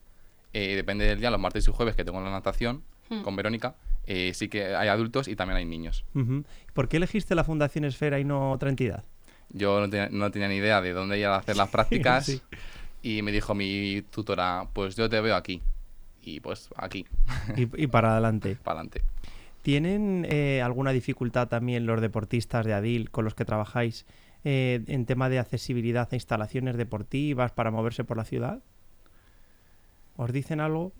eh, 0.58 0.76
depende 0.76 1.04
del 1.04 1.18
día, 1.20 1.30
los 1.30 1.40
martes 1.40 1.66
y 1.68 1.72
jueves 1.72 1.94
que 1.96 2.04
tengo 2.04 2.20
la 2.20 2.30
natación 2.30 2.82
Hmm. 3.08 3.22
con 3.22 3.36
Verónica, 3.36 3.76
eh, 4.06 4.32
sí 4.34 4.48
que 4.48 4.74
hay 4.74 4.88
adultos 4.88 5.28
y 5.28 5.36
también 5.36 5.58
hay 5.58 5.64
niños. 5.64 6.04
¿Por 6.72 6.88
qué 6.88 6.96
elegiste 6.96 7.36
la 7.36 7.44
Fundación 7.44 7.84
Esfera 7.84 8.18
y 8.18 8.24
no 8.24 8.50
otra 8.50 8.68
entidad? 8.68 9.04
Yo 9.50 9.78
no 9.78 9.88
tenía, 9.88 10.08
no 10.10 10.28
tenía 10.32 10.48
ni 10.48 10.56
idea 10.56 10.80
de 10.80 10.92
dónde 10.92 11.16
ir 11.16 11.26
a 11.26 11.36
hacer 11.36 11.56
las 11.56 11.68
prácticas 11.76 12.26
sí. 12.26 12.40
y 13.02 13.22
me 13.22 13.30
dijo 13.30 13.54
mi 13.54 14.02
tutora, 14.10 14.66
pues 14.72 14.96
yo 14.96 15.08
te 15.08 15.20
veo 15.20 15.36
aquí. 15.36 15.62
Y 16.20 16.40
pues 16.40 16.68
aquí, 16.74 17.06
Y, 17.56 17.84
y 17.84 17.86
para 17.86 18.10
adelante. 18.10 18.56
para 18.64 18.80
adelante. 18.80 19.02
¿Tienen 19.62 20.26
eh, 20.28 20.62
alguna 20.62 20.90
dificultad 20.90 21.46
también 21.46 21.86
los 21.86 22.00
deportistas 22.00 22.66
de 22.66 22.74
Adil 22.74 23.10
con 23.10 23.24
los 23.24 23.34
que 23.36 23.44
trabajáis 23.44 24.04
eh, 24.42 24.82
en 24.88 25.06
tema 25.06 25.28
de 25.28 25.38
accesibilidad 25.38 26.08
a 26.10 26.16
instalaciones 26.16 26.76
deportivas 26.76 27.52
para 27.52 27.70
moverse 27.70 28.02
por 28.02 28.16
la 28.16 28.24
ciudad? 28.24 28.62
¿Os 30.16 30.32
dicen 30.32 30.60
algo? 30.60 30.92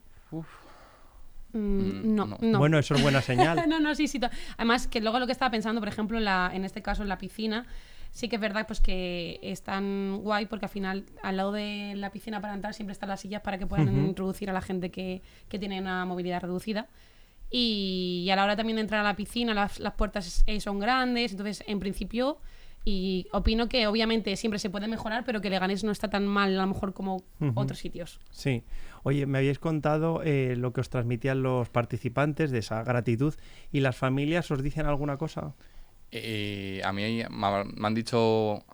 Mm, 1.52 2.14
no, 2.14 2.26
no, 2.40 2.58
Bueno, 2.58 2.78
eso 2.78 2.94
es 2.94 3.02
buena 3.02 3.22
señal. 3.22 3.56
no, 3.68 3.80
no, 3.80 3.94
sí, 3.94 4.08
sí. 4.08 4.20
Además, 4.56 4.86
que 4.86 5.00
luego 5.00 5.18
lo 5.18 5.26
que 5.26 5.32
estaba 5.32 5.50
pensando, 5.50 5.80
por 5.80 5.88
ejemplo, 5.88 6.18
en, 6.18 6.24
la, 6.24 6.50
en 6.52 6.64
este 6.64 6.82
caso 6.82 7.02
en 7.02 7.08
la 7.08 7.18
piscina, 7.18 7.66
sí 8.10 8.28
que 8.28 8.36
es 8.36 8.40
verdad 8.40 8.66
pues 8.66 8.80
que 8.80 9.38
es 9.42 9.62
tan 9.62 10.20
guay 10.22 10.46
porque 10.46 10.64
al 10.64 10.70
final 10.70 11.04
al 11.22 11.36
lado 11.36 11.52
de 11.52 11.92
la 11.96 12.10
piscina 12.10 12.40
para 12.40 12.54
entrar 12.54 12.72
siempre 12.72 12.92
están 12.92 13.10
las 13.10 13.20
sillas 13.20 13.42
para 13.42 13.58
que 13.58 13.66
puedan 13.66 13.94
introducir 14.06 14.48
a 14.48 14.54
la 14.54 14.62
gente 14.62 14.90
que, 14.90 15.22
que, 15.48 15.58
tiene 15.58 15.80
una 15.80 16.04
movilidad 16.04 16.40
reducida. 16.40 16.88
Y, 17.50 18.28
a 18.32 18.36
la 18.36 18.44
hora 18.44 18.56
también 18.56 18.76
de 18.76 18.82
entrar 18.82 19.00
a 19.00 19.04
la 19.04 19.16
piscina, 19.16 19.54
las, 19.54 19.78
las 19.78 19.94
puertas 19.94 20.44
eh, 20.46 20.60
son 20.60 20.78
grandes, 20.78 21.32
entonces 21.32 21.62
en 21.66 21.78
principio 21.78 22.38
y 22.88 23.26
opino 23.32 23.68
que 23.68 23.88
obviamente 23.88 24.36
siempre 24.36 24.60
se 24.60 24.70
puede 24.70 24.86
mejorar, 24.86 25.24
pero 25.26 25.40
que 25.40 25.50
Leganés 25.50 25.82
no 25.82 25.90
está 25.90 26.08
tan 26.08 26.24
mal 26.24 26.56
a 26.56 26.62
lo 26.62 26.68
mejor 26.68 26.94
como 26.94 27.24
otros 27.56 27.80
sitios. 27.80 28.20
Sí. 28.30 28.62
Oye, 29.02 29.26
me 29.26 29.38
habíais 29.38 29.58
contado 29.58 30.22
eh, 30.22 30.54
lo 30.56 30.72
que 30.72 30.82
os 30.82 30.88
transmitían 30.88 31.42
los 31.42 31.68
participantes 31.68 32.52
de 32.52 32.58
esa 32.60 32.84
gratitud 32.84 33.34
y 33.72 33.80
las 33.80 33.96
familias 33.96 34.48
os 34.52 34.62
dicen 34.62 34.86
alguna 34.86 35.16
cosa. 35.16 35.56
Eh, 36.12 36.80
a 36.84 36.92
mí 36.92 37.24
me 37.28 37.86
han 37.88 37.94
dicho, 37.94 38.64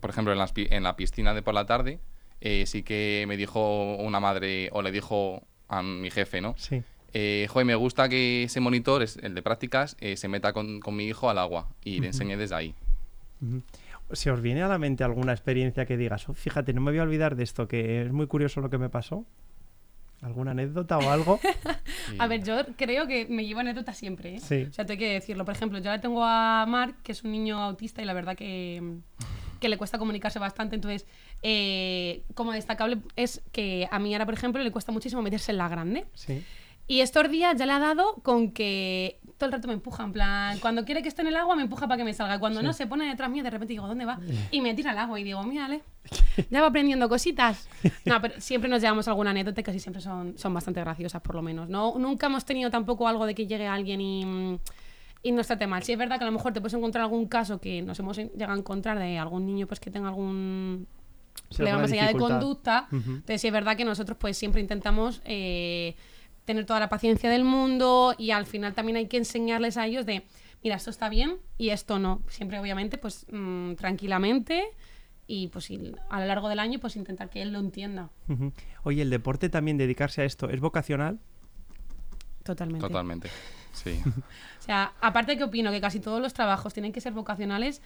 por 0.00 0.10
ejemplo, 0.10 0.32
en, 0.32 0.82
la 0.84 0.96
piscina 0.96 1.34
de 1.34 1.42
por 1.42 1.52
la 1.52 1.66
tarde, 1.66 1.98
eh, 2.40 2.66
sí 2.66 2.84
que 2.84 3.24
me 3.26 3.36
dijo 3.36 3.96
una 3.96 4.20
madre 4.20 4.68
o 4.72 4.80
le 4.80 4.92
dijo 4.92 5.42
a 5.66 5.82
mi 5.82 6.12
jefe, 6.12 6.40
¿no? 6.40 6.54
Sí. 6.56 6.84
Eh, 7.12 7.48
joder, 7.50 7.66
me 7.66 7.74
gusta 7.74 8.08
que 8.08 8.44
ese 8.44 8.60
monitor, 8.60 9.04
el 9.22 9.34
de 9.34 9.42
prácticas, 9.42 9.96
se 10.14 10.28
meta 10.28 10.52
con, 10.52 10.80
mi 10.92 11.06
hijo 11.06 11.28
al 11.28 11.38
agua 11.38 11.68
y 11.82 11.98
le 11.98 12.06
enseñe 12.06 12.36
desde 12.36 12.54
ahí. 12.54 12.76
¿Se 14.12 14.30
os 14.30 14.40
viene 14.40 14.62
a 14.62 14.68
la 14.68 14.78
mente 14.78 15.04
alguna 15.04 15.32
experiencia 15.32 15.86
que 15.86 15.96
digas, 15.96 16.28
oh, 16.28 16.34
fíjate, 16.34 16.72
no 16.72 16.80
me 16.80 16.90
voy 16.90 17.00
a 17.00 17.04
olvidar 17.04 17.36
de 17.36 17.44
esto, 17.44 17.68
que 17.68 18.02
es 18.02 18.12
muy 18.12 18.26
curioso 18.26 18.60
lo 18.60 18.70
que 18.70 18.78
me 18.78 18.88
pasó? 18.88 19.24
¿Alguna 20.22 20.50
anécdota 20.50 20.98
o 20.98 21.10
algo? 21.10 21.40
a 22.18 22.26
ver, 22.26 22.44
yo 22.44 22.58
creo 22.76 23.06
que 23.06 23.26
me 23.26 23.46
llevo 23.46 23.60
anécdotas 23.60 23.96
siempre. 23.96 24.36
¿eh? 24.36 24.40
Sí. 24.40 24.66
O 24.68 24.72
sea, 24.72 24.84
tengo 24.84 24.98
que 24.98 25.14
decirlo. 25.14 25.44
Por 25.44 25.54
ejemplo, 25.54 25.78
yo 25.78 25.90
ahora 25.90 26.02
tengo 26.02 26.22
a 26.22 26.66
Mark, 26.68 26.96
que 27.02 27.12
es 27.12 27.22
un 27.24 27.32
niño 27.32 27.58
autista 27.58 28.02
y 28.02 28.04
la 28.04 28.12
verdad 28.12 28.36
que, 28.36 28.98
que 29.60 29.68
le 29.70 29.78
cuesta 29.78 29.98
comunicarse 29.98 30.38
bastante. 30.38 30.74
Entonces, 30.74 31.06
eh, 31.42 32.24
como 32.34 32.52
destacable 32.52 32.98
es 33.16 33.40
que 33.52 33.88
a 33.90 33.98
mí 33.98 34.12
ahora, 34.12 34.26
por 34.26 34.34
ejemplo, 34.34 34.62
le 34.62 34.70
cuesta 34.70 34.92
muchísimo 34.92 35.22
meterse 35.22 35.52
en 35.52 35.58
la 35.58 35.68
grande. 35.68 36.06
Sí. 36.12 36.44
Y 36.86 37.02
estos 37.02 37.30
días 37.30 37.56
ya 37.56 37.66
le 37.66 37.72
ha 37.72 37.78
dado 37.78 38.16
con 38.16 38.50
que 38.50 39.19
todo 39.40 39.46
el 39.46 39.52
rato 39.52 39.68
me 39.68 39.74
empuja, 39.74 40.04
en 40.04 40.12
plan, 40.12 40.58
cuando 40.58 40.84
quiere 40.84 41.02
que 41.02 41.08
esté 41.08 41.22
en 41.22 41.28
el 41.28 41.36
agua 41.36 41.56
me 41.56 41.62
empuja 41.62 41.88
para 41.88 41.96
que 41.96 42.04
me 42.04 42.12
salga. 42.12 42.38
Cuando 42.38 42.62
no 42.62 42.74
se 42.74 42.86
pone 42.86 43.06
detrás 43.06 43.30
mío, 43.30 43.42
de 43.42 43.48
repente 43.48 43.72
digo, 43.72 43.88
¿dónde 43.88 44.04
va? 44.04 44.20
Y 44.50 44.60
me 44.60 44.74
tira 44.74 44.90
al 44.90 44.98
agua 44.98 45.18
y 45.18 45.24
digo, 45.24 45.42
mírale, 45.42 45.82
ya 46.50 46.60
va 46.60 46.68
aprendiendo 46.68 47.08
cositas. 47.08 47.66
No, 48.04 48.20
pero 48.20 48.40
siempre 48.40 48.68
nos 48.68 48.82
llevamos 48.82 49.08
alguna 49.08 49.30
anécdota 49.30 49.56
que 49.56 49.62
casi 49.62 49.78
siempre 49.78 50.02
son, 50.02 50.36
son 50.36 50.52
bastante 50.52 50.80
graciosas, 50.80 51.22
por 51.22 51.34
lo 51.34 51.42
menos. 51.42 51.68
No, 51.68 51.94
nunca 51.98 52.26
hemos 52.26 52.44
tenido 52.44 52.70
tampoco 52.70 53.08
algo 53.08 53.24
de 53.24 53.34
que 53.34 53.46
llegue 53.46 53.66
alguien 53.66 54.00
y, 54.00 54.58
y 55.22 55.32
nos 55.32 55.46
trate 55.46 55.66
mal. 55.66 55.82
Sí 55.82 55.92
es 55.92 55.98
verdad 55.98 56.18
que 56.18 56.24
a 56.24 56.26
lo 56.26 56.32
mejor 56.32 56.52
te 56.52 56.60
puedes 56.60 56.74
encontrar 56.74 57.04
algún 57.04 57.26
caso 57.26 57.60
que 57.60 57.82
nos 57.82 57.98
hemos 57.98 58.16
llegado 58.16 58.52
a 58.52 58.56
encontrar 58.56 58.98
de 58.98 59.18
algún 59.18 59.46
niño 59.46 59.66
pues 59.66 59.80
que 59.80 59.90
tenga 59.90 60.08
algún 60.08 60.86
problema 61.56 61.78
más 61.78 61.92
allá 61.92 62.08
de 62.08 62.14
conducta. 62.14 62.88
Entonces 62.92 63.40
sí 63.40 63.46
es 63.46 63.52
verdad 63.52 63.76
que 63.76 63.84
nosotros 63.84 64.18
pues 64.20 64.36
siempre 64.36 64.60
intentamos... 64.60 65.22
Eh, 65.24 65.96
tener 66.44 66.66
toda 66.66 66.80
la 66.80 66.88
paciencia 66.88 67.30
del 67.30 67.44
mundo 67.44 68.14
y 68.18 68.30
al 68.30 68.46
final 68.46 68.74
también 68.74 68.96
hay 68.96 69.06
que 69.06 69.16
enseñarles 69.16 69.76
a 69.76 69.86
ellos 69.86 70.06
de, 70.06 70.26
mira, 70.62 70.76
esto 70.76 70.90
está 70.90 71.08
bien 71.08 71.38
y 71.58 71.70
esto 71.70 71.98
no. 71.98 72.22
Siempre, 72.28 72.58
obviamente, 72.58 72.98
pues 72.98 73.26
mm, 73.30 73.74
tranquilamente 73.74 74.64
y 75.26 75.46
pues 75.46 75.70
a 76.08 76.20
lo 76.20 76.26
largo 76.26 76.48
del 76.48 76.58
año 76.58 76.80
pues 76.80 76.96
intentar 76.96 77.30
que 77.30 77.40
él 77.40 77.52
lo 77.52 77.60
entienda. 77.60 78.10
Oye, 78.82 79.02
¿el 79.02 79.10
deporte 79.10 79.48
también 79.48 79.78
dedicarse 79.78 80.22
a 80.22 80.24
esto 80.24 80.50
es 80.50 80.58
vocacional? 80.58 81.20
Totalmente. 82.42 82.84
Totalmente, 82.84 83.30
sí. 83.72 84.02
o 84.58 84.62
sea, 84.62 84.92
aparte 85.00 85.38
que 85.38 85.44
opino 85.44 85.70
que 85.70 85.80
casi 85.80 86.00
todos 86.00 86.20
los 86.20 86.34
trabajos 86.34 86.74
tienen 86.74 86.92
que 86.92 87.00
ser 87.00 87.12
vocacionales, 87.12 87.80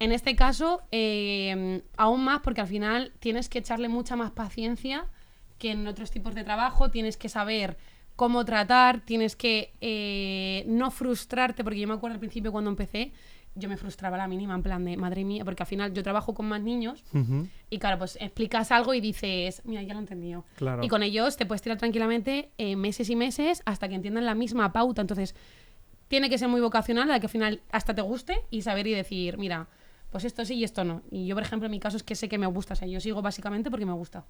en 0.00 0.12
este 0.12 0.36
caso 0.36 0.82
eh, 0.90 1.82
aún 1.96 2.24
más 2.24 2.40
porque 2.42 2.60
al 2.60 2.66
final 2.66 3.12
tienes 3.20 3.48
que 3.48 3.60
echarle 3.60 3.88
mucha 3.88 4.14
más 4.14 4.30
paciencia 4.30 5.06
que 5.58 5.70
en 5.70 5.86
otros 5.86 6.10
tipos 6.10 6.34
de 6.34 6.44
trabajo, 6.44 6.90
tienes 6.90 7.16
que 7.16 7.30
saber 7.30 7.78
cómo 8.22 8.44
tratar, 8.44 9.00
tienes 9.00 9.34
que 9.34 9.72
eh, 9.80 10.62
no 10.68 10.92
frustrarte, 10.92 11.64
porque 11.64 11.80
yo 11.80 11.88
me 11.88 11.94
acuerdo 11.94 12.14
al 12.14 12.20
principio 12.20 12.52
cuando 12.52 12.70
empecé, 12.70 13.10
yo 13.56 13.68
me 13.68 13.76
frustraba 13.76 14.16
la 14.16 14.28
mínima, 14.28 14.54
en 14.54 14.62
plan 14.62 14.84
de, 14.84 14.96
madre 14.96 15.24
mía, 15.24 15.44
porque 15.44 15.64
al 15.64 15.66
final 15.66 15.92
yo 15.92 16.04
trabajo 16.04 16.32
con 16.32 16.46
más 16.46 16.62
niños 16.62 17.02
y 17.68 17.78
claro, 17.80 17.98
pues 17.98 18.16
explicas 18.20 18.70
algo 18.70 18.94
y 18.94 19.00
dices, 19.00 19.60
mira, 19.64 19.82
ya 19.82 19.94
lo 19.94 19.98
he 19.98 20.02
entendido. 20.02 20.44
Y 20.84 20.88
con 20.88 21.02
ellos 21.02 21.36
te 21.36 21.46
puedes 21.46 21.62
tirar 21.62 21.78
tranquilamente 21.78 22.52
eh, 22.58 22.76
meses 22.76 23.10
y 23.10 23.16
meses 23.16 23.60
hasta 23.66 23.88
que 23.88 23.96
entiendan 23.96 24.24
la 24.24 24.36
misma 24.36 24.72
pauta. 24.72 25.00
Entonces, 25.00 25.34
tiene 26.06 26.30
que 26.30 26.38
ser 26.38 26.46
muy 26.46 26.60
vocacional, 26.60 27.08
la 27.08 27.18
que 27.18 27.26
al 27.26 27.32
final 27.32 27.60
hasta 27.72 27.92
te 27.92 28.02
guste 28.02 28.36
y 28.50 28.62
saber 28.62 28.86
y 28.86 28.92
decir, 28.92 29.36
mira, 29.36 29.66
pues 30.12 30.24
esto 30.24 30.44
sí 30.44 30.54
y 30.54 30.62
esto 30.62 30.84
no. 30.84 31.02
Y 31.10 31.26
yo, 31.26 31.34
por 31.34 31.42
ejemplo, 31.42 31.66
en 31.66 31.72
mi 31.72 31.80
caso 31.80 31.96
es 31.96 32.04
que 32.04 32.14
sé 32.14 32.28
que 32.28 32.38
me 32.38 32.46
gusta, 32.46 32.74
o 32.74 32.76
sea, 32.76 32.86
yo 32.86 33.00
sigo 33.00 33.20
básicamente 33.20 33.68
porque 33.68 33.84
me 33.84 33.94
gusta. 33.94 34.24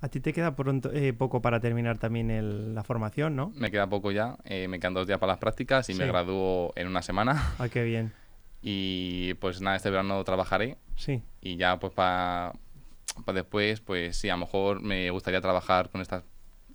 A 0.00 0.08
ti 0.08 0.20
te 0.20 0.32
queda 0.32 0.54
pronto, 0.54 0.92
eh, 0.92 1.12
poco 1.12 1.42
para 1.42 1.58
terminar 1.58 1.98
también 1.98 2.74
la 2.74 2.84
formación, 2.84 3.34
¿no? 3.34 3.52
Me 3.56 3.70
queda 3.70 3.88
poco 3.88 4.12
ya. 4.12 4.36
Eh, 4.44 4.68
me 4.68 4.78
quedan 4.78 4.94
dos 4.94 5.08
días 5.08 5.18
para 5.18 5.32
las 5.32 5.40
prácticas 5.40 5.88
y 5.90 5.94
me 5.94 6.06
gradúo 6.06 6.72
en 6.76 6.86
una 6.86 7.02
semana. 7.02 7.54
Ah, 7.58 7.68
qué 7.68 7.82
bien. 7.82 8.12
Y 8.62 9.34
pues 9.34 9.60
nada, 9.60 9.76
este 9.76 9.90
verano 9.90 10.22
trabajaré. 10.22 10.76
Sí. 10.94 11.22
Y 11.40 11.56
ya 11.56 11.80
pues 11.80 11.92
para 11.92 12.52
después, 13.32 13.80
pues 13.80 14.16
sí, 14.16 14.28
a 14.28 14.34
lo 14.34 14.40
mejor 14.40 14.82
me 14.82 15.10
gustaría 15.10 15.40
trabajar 15.40 15.90
con 15.90 16.00
estas, 16.00 16.22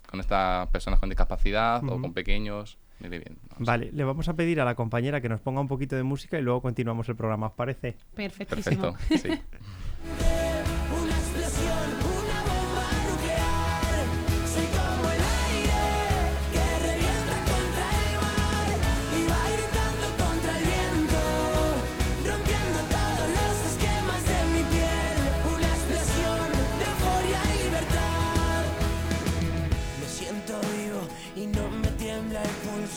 con 0.08 0.20
estas 0.20 0.68
personas 0.68 1.00
con 1.00 1.08
discapacidad 1.08 1.82
o 1.84 2.00
con 2.00 2.12
pequeños. 2.12 2.78
Bien, 3.00 3.38
vale, 3.58 3.90
le 3.92 4.04
vamos 4.04 4.28
a 4.28 4.34
pedir 4.34 4.60
a 4.60 4.64
la 4.64 4.74
compañera 4.74 5.20
que 5.20 5.28
nos 5.28 5.40
ponga 5.40 5.60
un 5.60 5.68
poquito 5.68 5.96
de 5.96 6.04
música 6.04 6.38
y 6.38 6.42
luego 6.42 6.62
continuamos 6.62 7.08
el 7.08 7.16
programa, 7.16 7.48
¿os 7.48 7.52
parece? 7.52 7.96
Perfectísimo. 8.14 8.94
Perfecto, 8.94 9.28
sí. 9.28 9.40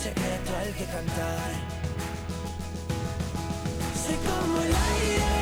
Secreto 0.00 0.56
al 0.56 0.74
que 0.74 0.84
cantar. 0.84 1.50
Como 4.26 4.60
el 4.62 4.74
aire. 4.74 5.40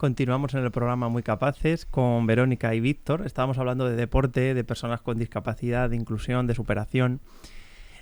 Continuamos 0.00 0.54
en 0.54 0.64
el 0.64 0.70
programa 0.70 1.10
Muy 1.10 1.22
Capaces 1.22 1.84
con 1.84 2.26
Verónica 2.26 2.74
y 2.74 2.80
Víctor. 2.80 3.26
Estábamos 3.26 3.58
hablando 3.58 3.84
de 3.86 3.96
deporte, 3.96 4.54
de 4.54 4.64
personas 4.64 5.02
con 5.02 5.18
discapacidad, 5.18 5.90
de 5.90 5.96
inclusión, 5.96 6.46
de 6.46 6.54
superación. 6.54 7.20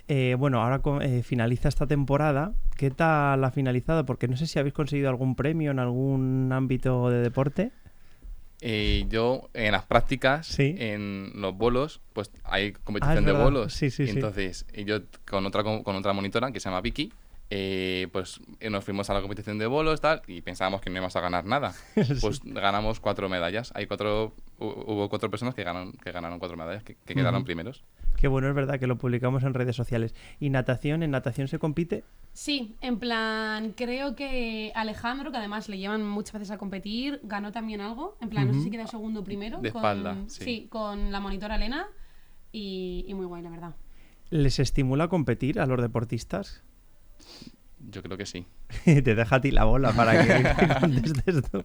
Eh, 0.07 0.37
bueno, 0.39 0.61
ahora 0.61 0.81
eh, 1.01 1.23
finaliza 1.23 1.67
esta 1.67 1.87
temporada. 1.87 2.53
¿Qué 2.79 2.91
tal 2.91 3.43
ha 3.43 3.51
finalizado? 3.51 4.05
Porque 4.05 4.29
no 4.29 4.37
sé 4.37 4.47
si 4.47 4.57
habéis 4.57 4.73
conseguido 4.73 5.09
algún 5.09 5.35
premio 5.35 5.71
en 5.71 5.79
algún 5.79 6.49
ámbito 6.53 7.09
de 7.09 7.19
deporte. 7.19 7.73
Eh, 8.61 9.05
yo 9.09 9.49
en 9.53 9.73
las 9.73 9.83
prácticas, 9.83 10.57
en 10.57 11.33
los 11.35 11.57
bolos, 11.57 11.99
pues 12.13 12.31
hay 12.45 12.71
competición 12.71 13.25
ah, 13.27 13.33
de 13.33 13.33
bolos. 13.33 13.73
Sí, 13.73 13.89
sí, 13.89 14.05
entonces, 14.07 14.65
yo 14.85 14.99
con 15.29 15.45
otra, 15.45 15.61
con 15.61 15.93
otra 15.93 16.13
monitora 16.13 16.53
que 16.53 16.61
se 16.61 16.69
llama 16.69 16.79
Vicky, 16.79 17.11
eh, 17.51 18.07
pues 18.11 18.39
eh, 18.59 18.69
nos 18.69 18.83
fuimos 18.85 19.09
a 19.09 19.13
la 19.13 19.21
competición 19.21 19.57
de 19.57 19.65
bolos 19.67 20.01
tal, 20.01 20.21
y 20.27 20.41
pensábamos 20.41 20.81
que 20.81 20.89
no 20.89 20.97
íbamos 20.97 21.15
a 21.15 21.21
ganar 21.21 21.45
nada. 21.45 21.73
Pues 22.21 22.41
ganamos 22.43 22.99
cuatro 22.99 23.27
medallas. 23.29 23.71
Hay 23.75 23.87
cuatro, 23.87 24.33
hu- 24.59 24.83
hubo 24.87 25.09
cuatro 25.09 25.29
personas 25.31 25.55
que 25.55 25.63
ganaron, 25.63 25.93
que 25.93 26.11
ganaron 26.11 26.37
cuatro 26.39 26.57
medallas, 26.57 26.83
que, 26.83 26.95
que 26.95 27.15
quedaron 27.15 27.43
primeros. 27.43 27.83
Qué 28.17 28.27
bueno, 28.27 28.49
es 28.49 28.53
verdad 28.55 28.79
que 28.79 28.87
lo 28.87 28.97
publicamos 28.97 29.43
en 29.43 29.53
redes 29.53 29.75
sociales. 29.75 30.13
¿Y 30.39 30.49
natación? 30.49 31.03
¿En 31.03 31.11
natación 31.11 31.47
se 31.47 31.57
compite? 31.57 32.03
Sí, 32.33 32.75
en 32.81 32.99
plan, 32.99 33.71
creo 33.75 34.15
que 34.15 34.71
Alejandro, 34.75 35.31
que 35.31 35.37
además 35.37 35.69
le 35.69 35.77
llevan 35.77 36.05
muchas 36.05 36.33
veces 36.33 36.51
a 36.51 36.57
competir, 36.57 37.19
ganó 37.23 37.51
también 37.51 37.79
algo. 37.81 38.17
En 38.21 38.29
plan, 38.29 38.47
no 38.47 38.53
sé 38.53 38.61
si 38.63 38.69
quedó 38.71 38.85
segundo 38.87 39.21
o 39.21 39.23
primero. 39.23 39.59
De 39.59 39.71
con- 39.71 39.79
espalda, 39.79 40.17
sí. 40.27 40.67
con 40.69 41.11
la 41.11 41.19
monitora 41.19 41.55
Elena. 41.55 41.87
Y, 42.51 43.05
y 43.07 43.13
muy 43.13 43.25
guay, 43.25 43.41
la 43.41 43.49
verdad. 43.49 43.75
¿Les 44.29 44.59
estimula 44.59 45.05
a 45.05 45.07
competir 45.07 45.59
a 45.59 45.65
los 45.65 45.81
deportistas? 45.81 46.63
Yo 47.89 48.03
creo 48.03 48.17
que 48.17 48.25
sí. 48.25 48.45
Te 48.85 49.01
deja 49.15 49.35
a 49.37 49.41
ti 49.41 49.51
la 49.51 49.63
bola 49.63 49.93
para 49.93 50.21
que 50.21 50.43
contestes 50.79 51.49
tú. 51.49 51.63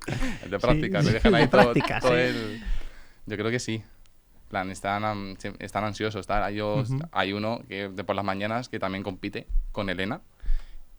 De 0.48 0.58
práctica, 0.58 1.00
sí, 1.00 1.06
me 1.08 1.12
dejan 1.12 1.32
de 1.32 1.38
ahí 1.38 1.48
todo, 1.48 1.72
práctica, 1.72 2.00
todo 2.00 2.12
sí. 2.14 2.20
el- 2.20 2.60
Yo 3.26 3.36
creo 3.36 3.50
que 3.50 3.58
sí. 3.60 3.82
Plan, 4.48 4.70
están, 4.70 5.36
están 5.58 5.84
ansiosos. 5.84 6.26
tal. 6.26 6.42
Hay, 6.44 6.60
os- 6.60 6.90
Ujú. 6.90 7.00
hay 7.10 7.32
uno 7.32 7.62
que 7.68 7.88
de 7.88 8.04
por 8.04 8.14
las 8.14 8.24
mañanas 8.24 8.68
que 8.68 8.78
también 8.78 9.02
compite 9.02 9.46
con 9.72 9.90
Elena. 9.90 10.20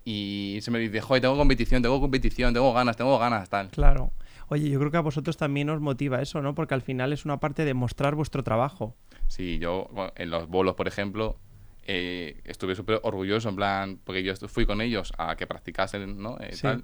Y 0.04 0.60
se 0.62 0.70
me 0.70 0.78
dice, 0.80 1.02
joder, 1.02 1.22
tengo 1.22 1.38
competición, 1.38 1.82
tengo 1.82 2.00
competición, 2.00 2.54
tengo 2.54 2.74
ganas, 2.74 2.96
tengo 2.98 3.18
ganas, 3.18 3.50
tal. 3.50 3.70
Claro. 3.70 4.12
Oye, 4.50 4.70
yo 4.70 4.78
creo 4.78 4.92
que 4.92 4.98
a 4.98 5.02
vosotros 5.02 5.38
también 5.38 5.70
os 5.72 5.82
motiva 5.82 6.22
eso, 6.22 6.42
¿no? 6.44 6.54
Porque 6.54 6.76
al 6.76 6.84
final 6.84 7.12
es 7.14 7.26
una 7.26 7.40
parte 7.40 7.66
de 7.66 7.74
mostrar 7.74 8.14
vuestro 8.14 8.44
trabajo. 8.44 8.96
Sí, 9.28 9.58
yo 9.58 9.90
en 10.16 10.30
los 10.30 10.48
bolos, 10.48 10.76
por 10.76 10.88
ejemplo, 10.88 11.38
eh, 11.86 12.42
estuve 12.46 12.76
súper 12.76 13.00
orgulloso, 13.04 13.50
en 13.50 13.56
plan, 13.56 14.00
porque 14.04 14.24
yo 14.24 14.36
fui 14.48 14.66
con 14.66 14.82
ellos 14.82 15.14
a 15.18 15.36
que 15.36 15.48
practicasen, 15.48 16.22
¿no? 16.22 16.38
Eh, 16.40 16.50
Sí. 16.54 16.62
tal, 16.64 16.84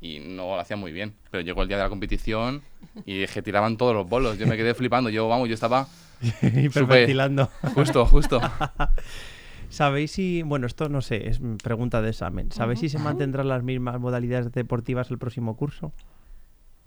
y 0.00 0.18
no 0.18 0.56
lo 0.56 0.60
hacían 0.60 0.78
muy 0.80 0.92
bien. 0.92 1.14
Pero 1.30 1.42
llegó 1.42 1.62
el 1.62 1.68
día 1.68 1.76
de 1.78 1.84
la 1.84 1.88
competición 1.88 2.60
y 3.06 3.24
que 3.26 3.42
tiraban 3.42 3.76
todos 3.76 3.94
los 3.94 4.08
bolos. 4.08 4.36
Yo 4.38 4.46
me 4.46 4.56
quedé 4.56 4.74
flipando. 4.74 5.10
Yo, 5.10 5.28
vamos, 5.28 5.48
yo 5.48 5.54
estaba 5.54 5.86
Hiperventilando. 6.42 7.46
justo, 7.74 8.04
justo. 8.06 8.40
¿Sabéis 9.68 10.10
si, 10.12 10.42
bueno, 10.42 10.66
esto 10.66 10.88
no 10.90 11.00
sé, 11.00 11.28
es 11.28 11.40
pregunta 11.62 12.02
de 12.02 12.10
examen. 12.10 12.52
¿Sabéis 12.52 12.80
si 12.80 12.88
se 12.90 12.98
mantendrán 12.98 13.48
las 13.48 13.62
mismas 13.62 13.98
modalidades 13.98 14.52
deportivas 14.52 15.10
el 15.10 15.18
próximo 15.18 15.56
curso? 15.56 15.92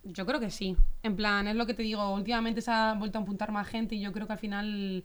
Yo 0.03 0.25
creo 0.27 0.39
que 0.39 0.51
sí. 0.51 0.77
En 1.01 1.15
plan, 1.15 1.47
es 1.47 1.55
lo 1.55 1.65
que 1.65 1.73
te 1.73 1.81
digo, 1.81 2.13
últimamente 2.13 2.61
se 2.61 2.69
ha 2.69 2.93
vuelto 2.93 3.17
a 3.17 3.21
apuntar 3.23 3.51
más 3.51 3.67
gente 3.67 3.95
y 3.95 4.01
yo 4.01 4.11
creo 4.11 4.27
que 4.27 4.33
al 4.33 4.39
final 4.39 5.03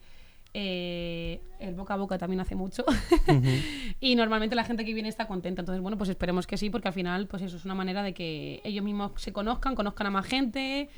eh, 0.54 1.40
el 1.60 1.74
boca 1.74 1.94
a 1.94 1.96
boca 1.96 2.18
también 2.18 2.40
hace 2.40 2.54
mucho. 2.54 2.84
y 4.00 4.14
normalmente 4.16 4.54
la 4.56 4.64
gente 4.64 4.84
que 4.84 4.94
viene 4.94 5.08
está 5.08 5.26
contenta. 5.26 5.62
Entonces, 5.62 5.82
bueno, 5.82 5.96
pues 5.98 6.10
esperemos 6.10 6.46
que 6.46 6.56
sí, 6.56 6.70
porque 6.70 6.88
al 6.88 6.94
final, 6.94 7.26
pues 7.26 7.42
eso 7.42 7.56
es 7.56 7.64
una 7.64 7.74
manera 7.74 8.02
de 8.02 8.14
que 8.14 8.60
ellos 8.64 8.84
mismos 8.84 9.12
se 9.16 9.32
conozcan, 9.32 9.74
conozcan 9.74 10.06
a 10.08 10.10
más 10.10 10.26
gente 10.26 10.88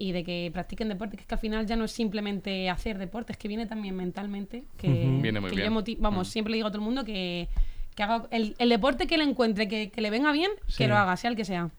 y 0.00 0.12
de 0.12 0.22
que 0.24 0.50
practiquen 0.52 0.88
deporte, 0.88 1.16
que 1.16 1.22
es 1.22 1.26
que 1.26 1.34
al 1.34 1.40
final 1.40 1.66
ya 1.66 1.74
no 1.76 1.84
es 1.84 1.90
simplemente 1.92 2.70
hacer 2.70 2.98
deporte, 2.98 3.32
es 3.32 3.38
que 3.38 3.48
viene 3.48 3.66
también 3.66 3.96
mentalmente. 3.96 4.64
Que, 4.76 4.88
Ujú. 4.88 5.22
Viene 5.22 5.40
muy 5.40 5.50
que 5.50 5.56
bien. 5.56 5.68
yo 5.72 5.96
vamos, 6.00 6.28
Mm. 6.28 6.30
siempre 6.30 6.50
le 6.52 6.56
digo 6.56 6.68
a 6.68 6.70
todo 6.70 6.78
el 6.80 6.84
mundo 6.84 7.04
que, 7.04 7.48
que 7.96 8.02
haga 8.04 8.28
el, 8.30 8.54
el 8.58 8.68
deporte 8.68 9.08
que 9.08 9.18
le 9.18 9.24
encuentre, 9.24 9.66
que, 9.66 9.90
que 9.90 10.00
le 10.00 10.10
venga 10.10 10.30
bien, 10.32 10.50
Sí. 10.68 10.78
que 10.78 10.88
lo 10.88 10.96
haga, 10.96 11.16
sea 11.16 11.30
el 11.30 11.36
que 11.36 11.44
sea. 11.44 11.70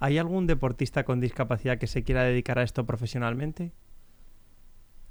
¿Hay 0.00 0.18
algún 0.18 0.46
deportista 0.46 1.04
con 1.04 1.18
discapacidad 1.20 1.78
que 1.78 1.86
se 1.86 2.02
quiera 2.04 2.24
dedicar 2.24 2.58
a 2.58 2.62
esto 2.62 2.84
profesionalmente? 2.84 3.72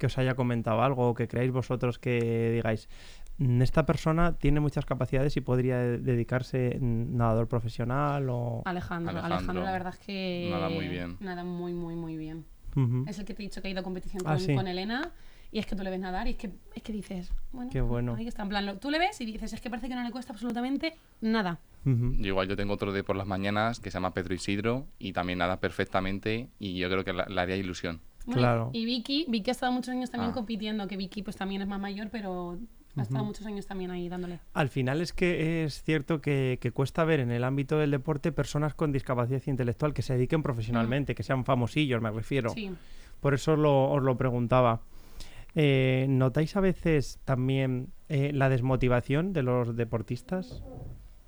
Que 0.00 0.06
os 0.06 0.16
haya 0.16 0.34
comentado 0.34 0.80
algo 0.82 1.10
o 1.10 1.14
que 1.14 1.28
creáis 1.28 1.52
vosotros 1.52 1.98
que 1.98 2.50
digáis, 2.56 2.88
"Mm, 3.36 3.60
esta 3.60 3.84
persona 3.84 4.32
tiene 4.32 4.58
muchas 4.58 4.86
capacidades 4.86 5.36
y 5.36 5.42
podría 5.42 5.76
de- 5.76 5.98
dedicarse 5.98 6.78
mm, 6.80 7.16
nadador 7.18 7.48
profesional 7.48 8.26
o... 8.30 8.62
Alejandro, 8.64 9.10
Alejandro. 9.10 9.36
Alejandro, 9.36 9.62
la 9.64 9.72
verdad 9.72 9.92
es 9.92 10.00
que 10.00 10.48
Nada 10.50 10.70
muy 10.70 10.88
bien. 10.88 11.18
Nada 11.20 11.44
muy, 11.44 11.74
muy, 11.74 11.94
muy 11.96 12.16
bien. 12.16 12.46
Es 13.06 13.18
el 13.18 13.26
que 13.26 13.34
te 13.34 13.42
he 13.42 13.46
dicho 13.46 13.60
que 13.60 13.68
ha 13.68 13.70
ido 13.70 13.80
a 13.80 13.82
competición 13.82 14.22
Ah, 14.24 14.30
con, 14.36 14.40
sí. 14.40 14.54
con 14.54 14.66
Elena 14.68 15.10
y 15.52 15.58
es 15.58 15.66
que 15.66 15.76
tú 15.76 15.82
le 15.82 15.90
ves 15.90 16.00
nadar 16.00 16.28
y 16.28 16.30
es 16.30 16.36
que, 16.36 16.50
es 16.74 16.82
que 16.82 16.92
dices, 16.94 17.30
bueno, 17.52 17.68
Qué 17.70 17.80
bueno. 17.82 18.14
ahí 18.14 18.26
está. 18.26 18.42
En 18.44 18.48
plan, 18.48 18.64
lo- 18.64 18.78
tú 18.78 18.90
le 18.90 18.98
ves 18.98 19.20
y 19.20 19.26
dices, 19.26 19.52
es 19.52 19.60
que 19.60 19.68
parece 19.68 19.88
que 19.88 19.96
no 19.96 20.02
le 20.02 20.10
cuesta 20.12 20.32
absolutamente 20.32 20.94
nada. 21.20 21.58
Yo 21.84 22.26
igual 22.26 22.48
yo 22.48 22.56
tengo 22.56 22.72
otro 22.72 22.92
de 22.92 23.02
por 23.04 23.16
las 23.16 23.26
mañanas 23.26 23.80
que 23.80 23.90
se 23.90 23.96
llama 23.96 24.14
Pedro 24.14 24.32
Isidro 24.34 24.86
y 24.98 25.12
también 25.12 25.38
nada 25.40 25.60
perfectamente 25.60 26.48
y 26.58 26.78
yo 26.78 26.88
creo 26.88 27.04
que 27.04 27.12
la- 27.12 27.26
le 27.26 27.38
haría 27.40 27.56
ilusión. 27.56 28.00
Bueno, 28.34 28.40
Claro. 28.42 28.70
Y 28.72 28.84
Vicky, 28.84 29.26
Vicky 29.28 29.50
ha 29.50 29.52
estado 29.52 29.72
muchos 29.72 29.90
años 29.90 30.10
también 30.10 30.30
Ah. 30.30 30.34
compitiendo, 30.34 30.86
que 30.88 30.96
Vicky 30.96 31.22
pues 31.22 31.36
también 31.36 31.62
es 31.62 31.68
más 31.68 31.80
mayor, 31.80 32.08
pero 32.10 32.58
ha 32.96 33.02
estado 33.02 33.24
muchos 33.24 33.46
años 33.46 33.66
también 33.66 33.90
ahí 33.90 34.08
dándole. 34.08 34.40
Al 34.52 34.68
final 34.68 35.00
es 35.00 35.12
que 35.12 35.64
es 35.64 35.82
cierto 35.82 36.20
que, 36.20 36.58
que 36.60 36.70
cuesta 36.72 37.04
ver 37.04 37.20
en 37.20 37.30
el 37.30 37.44
ámbito 37.44 37.78
del 37.78 37.90
deporte 37.92 38.32
personas 38.32 38.74
con 38.74 38.92
discapacidad 38.92 39.42
intelectual 39.46 39.94
que 39.94 40.02
se 40.02 40.14
dediquen 40.14 40.42
profesionalmente, 40.42 41.14
que 41.14 41.22
sean 41.22 41.44
famosillos, 41.44 42.00
me 42.02 42.10
refiero. 42.10 42.50
Sí. 42.50 42.70
Por 43.20 43.34
eso 43.34 43.52
os 43.52 43.58
lo, 43.58 43.90
os 43.90 44.02
lo 44.02 44.16
preguntaba. 44.16 44.80
Eh, 45.54 46.06
¿Notáis 46.08 46.54
a 46.56 46.60
veces 46.60 47.18
también 47.24 47.88
eh, 48.08 48.30
la 48.32 48.48
desmotivación 48.48 49.32
de 49.32 49.42
los 49.42 49.76
deportistas? 49.76 50.62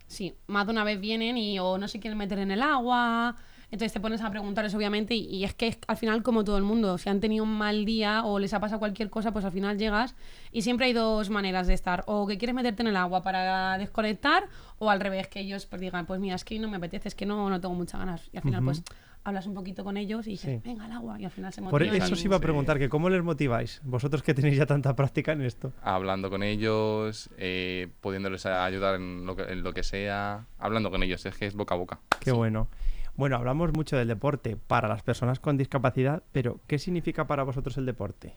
Sí, 0.06 0.34
más 0.46 0.66
de 0.66 0.72
una 0.72 0.84
vez 0.84 1.00
vienen 1.00 1.36
y 1.38 1.58
o 1.58 1.78
no 1.78 1.88
se 1.88 1.98
quieren 1.98 2.18
meter 2.18 2.38
en 2.38 2.50
el 2.50 2.62
agua, 2.62 3.36
entonces 3.72 3.92
te 3.92 4.00
pones 4.00 4.20
a 4.22 4.30
preguntarles 4.30 4.74
obviamente 4.74 5.14
y, 5.14 5.24
y 5.26 5.44
es 5.44 5.54
que 5.54 5.66
es 5.68 5.78
al 5.88 5.96
final 5.96 6.22
como 6.22 6.44
todo 6.44 6.56
el 6.58 6.62
mundo, 6.62 6.98
si 6.98 7.08
han 7.08 7.20
tenido 7.20 7.42
un 7.44 7.56
mal 7.56 7.84
día 7.84 8.24
o 8.24 8.38
les 8.38 8.54
ha 8.54 8.60
pasado 8.60 8.78
cualquier 8.78 9.10
cosa, 9.10 9.32
pues 9.32 9.44
al 9.44 9.52
final 9.52 9.78
llegas 9.78 10.14
y 10.52 10.62
siempre 10.62 10.86
hay 10.86 10.92
dos 10.92 11.30
maneras 11.30 11.66
de 11.66 11.74
estar, 11.74 12.04
o 12.06 12.26
que 12.26 12.38
quieres 12.38 12.54
meterte 12.54 12.82
en 12.82 12.88
el 12.88 12.96
agua 12.96 13.22
para 13.22 13.76
desconectar 13.78 14.44
o 14.78 14.90
al 14.90 15.00
revés, 15.00 15.26
que 15.28 15.40
ellos 15.40 15.66
pues 15.66 15.80
digan, 15.80 16.06
pues 16.06 16.20
mira, 16.20 16.36
es 16.36 16.44
que 16.44 16.58
no 16.58 16.68
me 16.68 16.76
apetece, 16.76 17.08
es 17.08 17.14
que 17.14 17.26
no, 17.26 17.48
no 17.50 17.60
tengo 17.60 17.74
muchas 17.74 17.98
ganas 18.00 18.28
y 18.32 18.36
al 18.36 18.42
final 18.42 18.60
Ujú. 18.60 18.66
pues 18.66 18.82
hablas 19.24 19.46
un 19.46 19.54
poquito 19.54 19.84
con 19.84 19.96
ellos 19.96 20.26
y 20.26 20.30
dices, 20.30 20.60
Sí. 20.62 20.68
venga 20.68 20.84
al 20.84 20.92
agua 20.92 21.18
y 21.20 21.24
al 21.24 21.30
final 21.30 21.52
se 21.52 21.62
Por 21.62 21.72
motivan. 21.80 21.96
eso 21.96 22.08
y- 22.08 22.12
os 22.12 22.24
iba 22.24 22.36
a 22.36 22.38
Sí. 22.40 22.42
preguntar 22.42 22.78
que 22.78 22.88
cómo 22.88 23.08
les 23.08 23.22
motiváis, 23.22 23.80
vosotros 23.84 24.22
que 24.22 24.34
tenéis 24.34 24.56
ya 24.56 24.66
tanta 24.66 24.94
práctica 24.96 25.32
en 25.32 25.42
esto. 25.42 25.72
Hablando 25.80 26.28
con 26.28 26.42
ellos, 26.42 27.30
eh, 27.38 27.88
pudiéndoles 28.00 28.44
ayudar 28.46 28.96
en 28.96 29.24
lo, 29.24 29.36
que, 29.36 29.44
en 29.44 29.62
lo 29.62 29.72
que 29.72 29.82
sea, 29.84 30.46
hablando 30.58 30.90
con 30.90 31.02
ellos, 31.04 31.24
es 31.24 31.36
que 31.36 31.46
es 31.46 31.54
boca 31.54 31.74
a 31.76 31.78
boca. 31.78 32.00
Qué 32.20 32.32
bueno. 32.32 32.68
Bueno, 33.16 33.36
hablamos 33.36 33.72
mucho 33.74 33.96
del 33.96 34.08
deporte 34.08 34.56
para 34.56 34.88
las 34.88 35.02
personas 35.02 35.38
con 35.38 35.56
discapacidad, 35.58 36.22
pero 36.32 36.60
¿qué 36.66 36.78
significa 36.78 37.26
para 37.26 37.42
vosotros 37.42 37.76
el 37.76 37.86
deporte? 37.86 38.34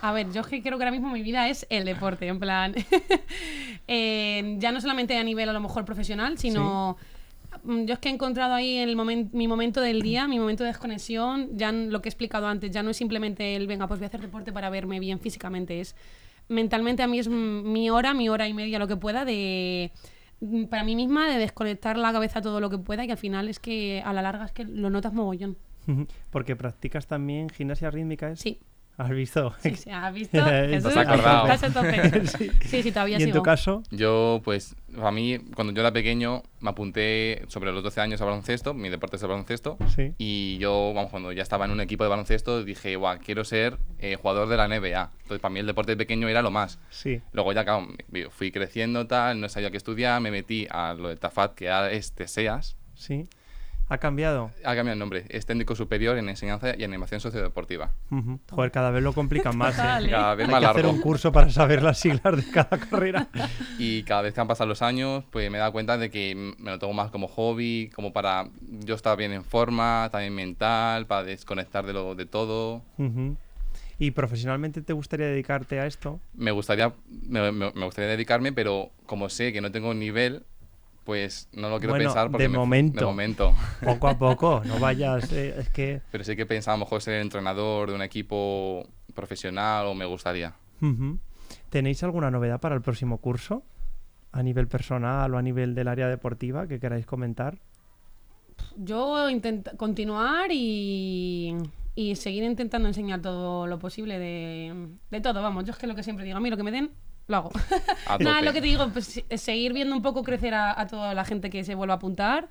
A 0.00 0.12
ver, 0.12 0.32
yo 0.32 0.42
que 0.42 0.62
creo 0.62 0.78
que 0.78 0.84
ahora 0.84 0.90
mismo 0.90 1.10
mi 1.12 1.22
vida 1.22 1.48
es 1.48 1.66
el 1.70 1.84
deporte, 1.84 2.26
en 2.26 2.40
plan. 2.40 2.74
eh, 3.86 4.56
ya 4.58 4.72
no 4.72 4.80
solamente 4.80 5.16
a 5.16 5.22
nivel 5.22 5.48
a 5.48 5.52
lo 5.52 5.60
mejor 5.60 5.84
profesional, 5.84 6.38
sino. 6.38 6.96
mm, 7.64 7.84
Yo 7.84 7.94
es 7.94 7.98
que 8.00 8.08
he 8.08 8.12
encontrado 8.12 8.54
ahí 8.54 8.78
el 8.78 8.96
momen- 8.96 9.28
mi 9.32 9.46
momento 9.46 9.80
del 9.80 10.00
día, 10.02 10.26
mi 10.26 10.38
momento 10.40 10.64
de 10.64 10.68
desconexión. 10.70 11.50
Ya 11.56 11.70
lo 11.70 12.00
que 12.02 12.08
he 12.08 12.10
explicado 12.10 12.46
antes, 12.48 12.70
ya 12.70 12.82
no 12.82 12.90
es 12.90 12.96
simplemente 12.96 13.54
el 13.54 13.66
venga, 13.66 13.86
pues 13.86 14.00
voy 14.00 14.06
a 14.06 14.08
hacer 14.08 14.20
deporte 14.22 14.52
para 14.52 14.70
verme 14.70 14.98
bien 14.98 15.20
físicamente. 15.20 15.80
Es 15.80 15.94
mentalmente 16.48 17.02
a 17.02 17.06
mí 17.06 17.18
es 17.20 17.28
mi 17.28 17.88
hora, 17.90 18.14
mi 18.14 18.28
hora 18.28 18.48
y 18.48 18.54
media, 18.54 18.78
lo 18.80 18.88
que 18.88 18.96
pueda, 18.96 19.24
de 19.24 19.92
para 20.68 20.84
mí 20.84 20.96
misma, 20.96 21.28
de 21.30 21.38
desconectar 21.38 21.96
la 21.96 22.12
cabeza 22.12 22.40
todo 22.40 22.60
lo 22.60 22.70
que 22.70 22.78
pueda 22.78 23.04
y 23.04 23.06
que 23.06 23.12
al 23.12 23.18
final 23.18 23.48
es 23.48 23.58
que 23.58 24.02
a 24.04 24.12
la 24.12 24.22
larga 24.22 24.44
es 24.44 24.52
que 24.52 24.64
lo 24.64 24.90
notas 24.90 25.12
mogollón. 25.12 25.56
Porque 26.30 26.56
practicas 26.56 27.06
también 27.06 27.48
gimnasia 27.48 27.90
rítmica, 27.90 28.30
¿es? 28.30 28.40
Sí, 28.40 28.60
¿Has 28.98 29.10
visto? 29.10 29.54
sí, 29.60 29.74
sí, 29.74 29.90
¿has 29.90 30.12
visto? 30.12 30.44
Jesús? 30.44 30.96
acordado. 30.96 31.48
Estás 31.50 31.70
a 31.70 31.72
tope. 31.72 32.22
Sí, 32.66 32.82
sí, 32.82 32.92
todavía 32.92 33.18
¿Y 33.18 33.22
en 33.24 33.32
tu 33.32 33.42
caso? 33.42 33.82
Yo, 33.90 34.40
pues, 34.44 34.76
a 35.02 35.10
mí, 35.10 35.38
cuando 35.54 35.72
yo 35.72 35.80
era 35.80 35.92
pequeño, 35.92 36.42
me 36.60 36.70
apunté 36.70 37.42
sobre 37.48 37.72
los 37.72 37.82
12 37.82 38.00
años 38.00 38.20
a 38.20 38.24
baloncesto, 38.26 38.74
mi 38.74 38.88
deporte 38.90 39.16
es 39.16 39.22
el 39.22 39.28
baloncesto, 39.28 39.76
Sí. 39.94 40.12
y 40.18 40.58
yo, 40.58 40.92
vamos, 40.94 41.10
cuando 41.10 41.32
ya 41.32 41.42
estaba 41.42 41.64
en 41.64 41.70
un 41.72 41.80
equipo 41.80 42.04
de 42.04 42.10
baloncesto, 42.10 42.62
dije, 42.64 42.96
guau, 42.96 43.18
quiero 43.18 43.44
ser 43.44 43.78
eh, 43.98 44.16
jugador 44.16 44.48
de 44.48 44.56
la 44.56 44.68
NBA. 44.68 45.10
Entonces, 45.22 45.40
para 45.40 45.52
mí 45.52 45.60
el 45.60 45.66
deporte 45.66 45.96
pequeño 45.96 46.28
era 46.28 46.42
lo 46.42 46.50
más. 46.50 46.78
Sí. 46.90 47.20
Luego 47.32 47.52
ya, 47.52 47.64
claro, 47.64 47.88
fui 48.30 48.52
creciendo, 48.52 49.06
tal, 49.06 49.40
no 49.40 49.48
sabía 49.48 49.70
qué 49.70 49.78
estudiar, 49.78 50.20
me 50.20 50.30
metí 50.30 50.66
a 50.70 50.94
lo 50.94 51.08
de 51.08 51.16
Tafat, 51.16 51.54
que 51.54 51.70
ahora 51.70 51.90
es 51.92 52.12
TESEAS, 52.12 52.76
Sí. 52.94 53.26
¿Ha 53.88 53.98
cambiado? 53.98 54.50
ha 54.64 54.74
cambiado 54.74 54.92
el 54.94 54.98
nombre, 54.98 55.24
es 55.28 55.44
técnico 55.44 55.74
superior 55.76 56.16
en 56.16 56.28
enseñanza 56.28 56.74
y 56.78 56.82
animación 56.84 57.20
sociodeportiva. 57.20 57.92
Ujú. 58.10 58.40
Joder, 58.50 58.70
cada 58.70 58.90
vez 58.90 59.02
lo 59.02 59.12
complican 59.12 59.54
más. 59.58 59.78
¿eh? 59.78 60.08
Cada 60.10 60.34
vez 60.34 60.46
Hay 60.46 60.52
más 60.52 60.60
que 60.60 60.66
hacer 60.66 60.84
largo. 60.84 60.96
un 60.96 61.02
curso 61.02 61.30
para 61.30 61.50
saber 61.50 61.82
las 61.82 61.98
siglas 61.98 62.36
de 62.36 62.50
cada 62.50 62.78
carrera. 62.78 63.28
Y 63.78 64.02
cada 64.04 64.22
vez 64.22 64.32
que 64.34 64.40
han 64.40 64.46
pasado 64.48 64.68
los 64.68 64.80
años, 64.80 65.24
pues 65.30 65.50
me 65.50 65.58
he 65.58 65.60
dado 65.60 65.72
cuenta 65.72 65.98
de 65.98 66.10
que 66.10 66.34
me 66.58 66.70
lo 66.70 66.78
tomo 66.78 66.92
más 66.94 67.10
como 67.10 67.26
hobby, 67.28 67.90
como 67.94 68.12
para 68.12 68.48
yo 68.80 68.94
estar 68.94 69.16
bien 69.18 69.32
en 69.32 69.44
forma, 69.44 70.08
también 70.12 70.34
mental, 70.34 71.06
para 71.06 71.24
desconectar 71.24 71.84
de, 71.84 71.92
lo, 71.92 72.14
de 72.14 72.24
todo. 72.26 72.82
Ujú. 72.98 73.36
¿Y 73.98 74.12
profesionalmente 74.12 74.82
te 74.82 74.92
gustaría 74.92 75.26
dedicarte 75.26 75.80
a 75.80 75.86
esto? 75.86 76.20
Me 76.34 76.50
gustaría, 76.50 76.92
me, 77.28 77.52
me- 77.52 77.72
me 77.72 77.84
gustaría 77.84 78.10
dedicarme, 78.10 78.52
pero 78.52 78.90
como 79.06 79.28
sé 79.28 79.52
que 79.52 79.60
no 79.60 79.70
tengo 79.72 79.92
nivel, 79.94 80.44
pues 81.04 81.48
no 81.52 81.68
lo 81.68 81.78
quiero 81.78 81.92
Bueno, 81.94 82.10
pensar 82.10 82.30
porque 82.30 82.44
de 82.44 82.48
me- 82.48 82.58
momento. 82.58 83.00
de 83.00 83.06
momento. 83.06 83.54
Poco 83.84 84.08
a 84.08 84.18
poco, 84.18 84.62
no 84.64 84.78
vayas. 84.78 85.32
eh, 85.32 85.54
es 85.58 85.68
que. 85.70 86.00
Pero 86.10 86.22
sí 86.24 86.36
que 86.36 86.46
pensaba 86.46 86.74
a 86.74 86.78
lo 86.78 86.84
mejor 86.84 87.02
ser 87.02 87.20
entrenador 87.20 87.88
de 87.90 87.94
un 87.96 88.02
equipo 88.02 88.86
profesional 89.14 89.86
o 89.86 89.94
me 89.94 90.04
gustaría. 90.06 90.54
¿Tenéis 91.70 92.02
alguna 92.02 92.30
novedad 92.30 92.60
para 92.60 92.74
el 92.74 92.82
próximo 92.82 93.18
curso? 93.18 93.62
a 94.34 94.42
nivel 94.42 94.66
personal 94.66 95.34
o 95.34 95.36
a 95.36 95.42
nivel 95.42 95.74
del 95.74 95.88
área 95.88 96.08
deportiva 96.08 96.66
que 96.66 96.80
queráis 96.80 97.04
comentar. 97.04 97.58
Yo 98.78 99.28
intento 99.28 99.76
continuar 99.76 100.50
y, 100.50 101.54
y 101.94 102.16
seguir 102.16 102.42
intentando 102.44 102.88
enseñar 102.88 103.20
todo 103.20 103.66
lo 103.66 103.78
posible 103.78 104.18
de, 104.18 104.88
de 105.10 105.20
todo, 105.20 105.42
vamos, 105.42 105.64
yo 105.66 105.72
es 105.72 105.78
que 105.78 105.86
lo 105.86 105.94
que 105.94 106.02
siempre 106.02 106.24
digo, 106.24 106.38
a 106.38 106.40
mí 106.40 106.48
lo 106.48 106.56
que 106.56 106.62
me 106.62 106.70
den, 106.70 106.90
lo 107.28 107.36
hago. 107.36 107.50
A 108.06 108.18
Nada, 108.18 108.42
lo 108.42 108.52
que 108.52 108.60
te 108.60 108.66
digo, 108.66 108.88
pues 108.90 109.22
es 109.28 109.40
seguir 109.40 109.72
viendo 109.72 109.94
un 109.94 110.02
poco 110.02 110.22
crecer 110.22 110.54
a, 110.54 110.78
a 110.80 110.86
toda 110.86 111.14
la 111.14 111.24
gente 111.24 111.50
que 111.50 111.64
se 111.64 111.74
vuelva 111.74 111.94
a 111.94 111.96
apuntar 111.96 112.48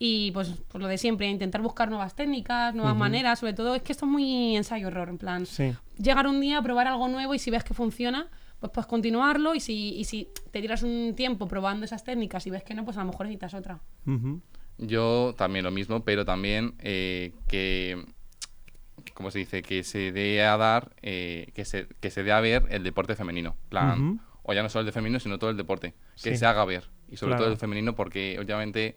y 0.00 0.30
pues, 0.30 0.52
pues 0.68 0.80
lo 0.80 0.86
de 0.88 0.96
siempre, 0.96 1.28
intentar 1.28 1.60
buscar 1.60 1.88
nuevas 1.88 2.14
técnicas, 2.14 2.72
nuevas 2.74 2.94
maneras, 2.96 3.40
sobre 3.40 3.52
todo 3.52 3.74
es 3.74 3.82
que 3.82 3.92
esto 3.92 4.04
es 4.06 4.10
muy 4.12 4.56
ensayo-error, 4.56 5.08
en 5.08 5.18
plan, 5.18 5.44
Sí. 5.44 5.74
llegar 5.98 6.26
un 6.28 6.40
día, 6.40 6.62
probar 6.62 6.86
algo 6.86 7.08
nuevo 7.08 7.34
y 7.34 7.38
si 7.40 7.50
ves 7.50 7.64
que 7.64 7.74
funciona, 7.74 8.28
pues 8.60 8.70
puedes 8.72 8.86
continuarlo 8.86 9.54
y 9.56 9.60
si, 9.60 9.94
y 9.96 10.04
si 10.04 10.28
te 10.52 10.60
tiras 10.60 10.84
un 10.84 11.14
tiempo 11.16 11.48
probando 11.48 11.84
esas 11.84 12.04
técnicas 12.04 12.46
y 12.46 12.50
ves 12.50 12.62
que 12.62 12.74
no, 12.74 12.84
pues 12.84 12.96
a 12.96 13.00
lo 13.00 13.06
mejor 13.10 13.26
necesitas 13.26 13.54
otra. 13.54 13.80
Yo 14.78 15.34
también 15.36 15.64
lo 15.64 15.72
mismo, 15.72 16.04
pero 16.04 16.24
también 16.24 16.74
eh, 16.78 17.32
que, 17.48 18.06
¿cómo 19.14 19.30
se 19.30 19.38
dice? 19.40 19.62
Que 19.62 19.82
se 19.84 20.12
dé 20.12 20.42
a 20.44 20.56
dar, 20.56 20.94
eh, 21.02 21.50
que, 21.54 21.64
se, 21.64 21.86
que 22.00 22.10
se 22.10 22.22
dé 22.22 22.32
a 22.32 22.40
ver 22.40 22.64
el 22.70 22.82
deporte 22.84 23.14
femenino. 23.16 23.56
plan. 23.68 24.20
O 24.42 24.52
ya 24.54 24.62
no 24.62 24.68
solo 24.70 24.80
el 24.80 24.86
de 24.86 24.92
femenino, 24.92 25.20
sino 25.20 25.38
todo 25.38 25.50
el 25.50 25.56
deporte. 25.56 25.92
Que 26.22 26.30
Sí. 26.30 26.36
se 26.38 26.46
haga 26.46 26.64
ver. 26.64 26.88
Y 27.10 27.16
sobre 27.16 27.30
Claro. 27.32 27.44
todo 27.44 27.52
el 27.52 27.58
femenino, 27.58 27.94
porque 27.94 28.38
obviamente 28.40 28.96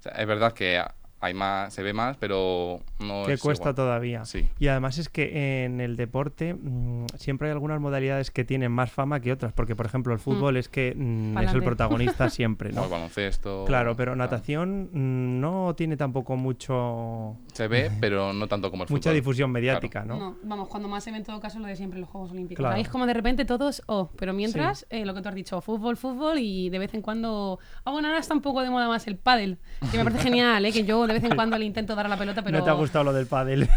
o 0.00 0.02
sea, 0.02 0.12
es 0.12 0.26
verdad 0.26 0.52
que 0.52 0.82
hay 1.22 1.34
más, 1.34 1.72
se 1.72 1.84
ve 1.84 1.92
más, 1.92 2.16
pero 2.16 2.80
no 2.98 3.22
que 3.24 3.34
es 3.34 3.40
cuesta 3.40 3.70
igual. 3.70 3.74
todavía. 3.76 4.24
Sí. 4.24 4.48
Y 4.58 4.66
además 4.66 4.98
es 4.98 5.08
que 5.08 5.64
en 5.64 5.80
el 5.80 5.96
deporte 5.96 6.54
mm, 6.54 7.06
siempre 7.16 7.46
hay 7.48 7.52
algunas 7.52 7.80
modalidades 7.80 8.32
que 8.32 8.44
tienen 8.44 8.72
más 8.72 8.90
fama 8.90 9.20
que 9.20 9.30
otras, 9.30 9.52
porque 9.52 9.76
por 9.76 9.86
ejemplo 9.86 10.12
el 10.12 10.18
fútbol 10.18 10.56
es 10.56 10.68
que 10.68 10.94
mm, 10.96 11.38
es 11.38 11.54
el 11.54 11.62
protagonista 11.62 12.28
siempre, 12.30 12.70
O 12.70 12.74
¿no? 12.74 12.84
el 12.84 12.90
baloncesto. 12.90 13.64
Claro, 13.66 13.94
pero 13.96 14.16
natación 14.16 14.90
mm, 14.92 15.40
no 15.40 15.74
tiene 15.76 15.96
tampoco 15.96 16.36
mucho 16.36 17.36
Se 17.52 17.68
ve, 17.68 17.90
pero 18.00 18.32
no 18.32 18.48
tanto 18.48 18.70
como 18.72 18.82
el 18.82 18.90
mucha 18.90 19.10
fútbol. 19.10 19.14
difusión 19.14 19.50
mediática, 19.52 20.04
¿no? 20.04 20.16
No, 20.18 20.36
vamos, 20.42 20.68
cuando 20.68 20.88
más 20.88 21.04
se 21.04 21.12
ve 21.12 21.18
en 21.18 21.24
todo 21.24 21.38
caso 21.38 21.60
lo 21.60 21.66
de 21.66 21.76
siempre 21.76 21.98
en 21.98 22.02
los 22.02 22.10
Juegos 22.10 22.32
Olímpicos. 22.32 22.60
Claro. 22.60 22.74
Ahí 22.74 22.82
es 22.82 22.88
como 22.88 23.06
de 23.06 23.14
repente 23.14 23.44
todos, 23.44 23.82
oh, 23.86 24.10
pero 24.16 24.32
mientras, 24.32 24.86
eh, 24.90 25.04
lo 25.06 25.14
que 25.14 25.22
tú 25.22 25.28
has 25.28 25.34
dicho, 25.36 25.60
fútbol, 25.60 25.96
fútbol 25.96 26.38
y 26.40 26.68
de 26.68 26.80
vez 26.80 26.92
en 26.94 27.02
cuando... 27.02 27.60
Ah, 27.84 27.92
bueno, 27.92 28.08
ahora 28.08 28.18
está 28.18 28.34
un 28.34 28.40
poco 28.42 28.60
de 28.62 28.70
moda 28.70 28.88
más 28.88 29.06
el 29.06 29.16
pádel, 29.16 29.58
que 29.92 29.98
me 29.98 30.02
parece 30.04 30.22
genial, 30.24 30.64
¿eh? 30.66 30.72
que 30.72 30.84
yo 30.84 30.98
de 31.12 31.20
vez 31.20 31.30
en 31.30 31.36
cuando 31.36 31.58
le 31.58 31.64
intento 31.64 31.94
dar 31.94 32.06
a 32.06 32.08
la 32.08 32.16
pelota, 32.16 32.42
pero... 32.42 32.58
No 32.58 32.64
te 32.64 32.70
ha 32.70 32.74
gustado 32.74 33.04
lo 33.04 33.12
del 33.12 33.26
pádel. 33.26 33.62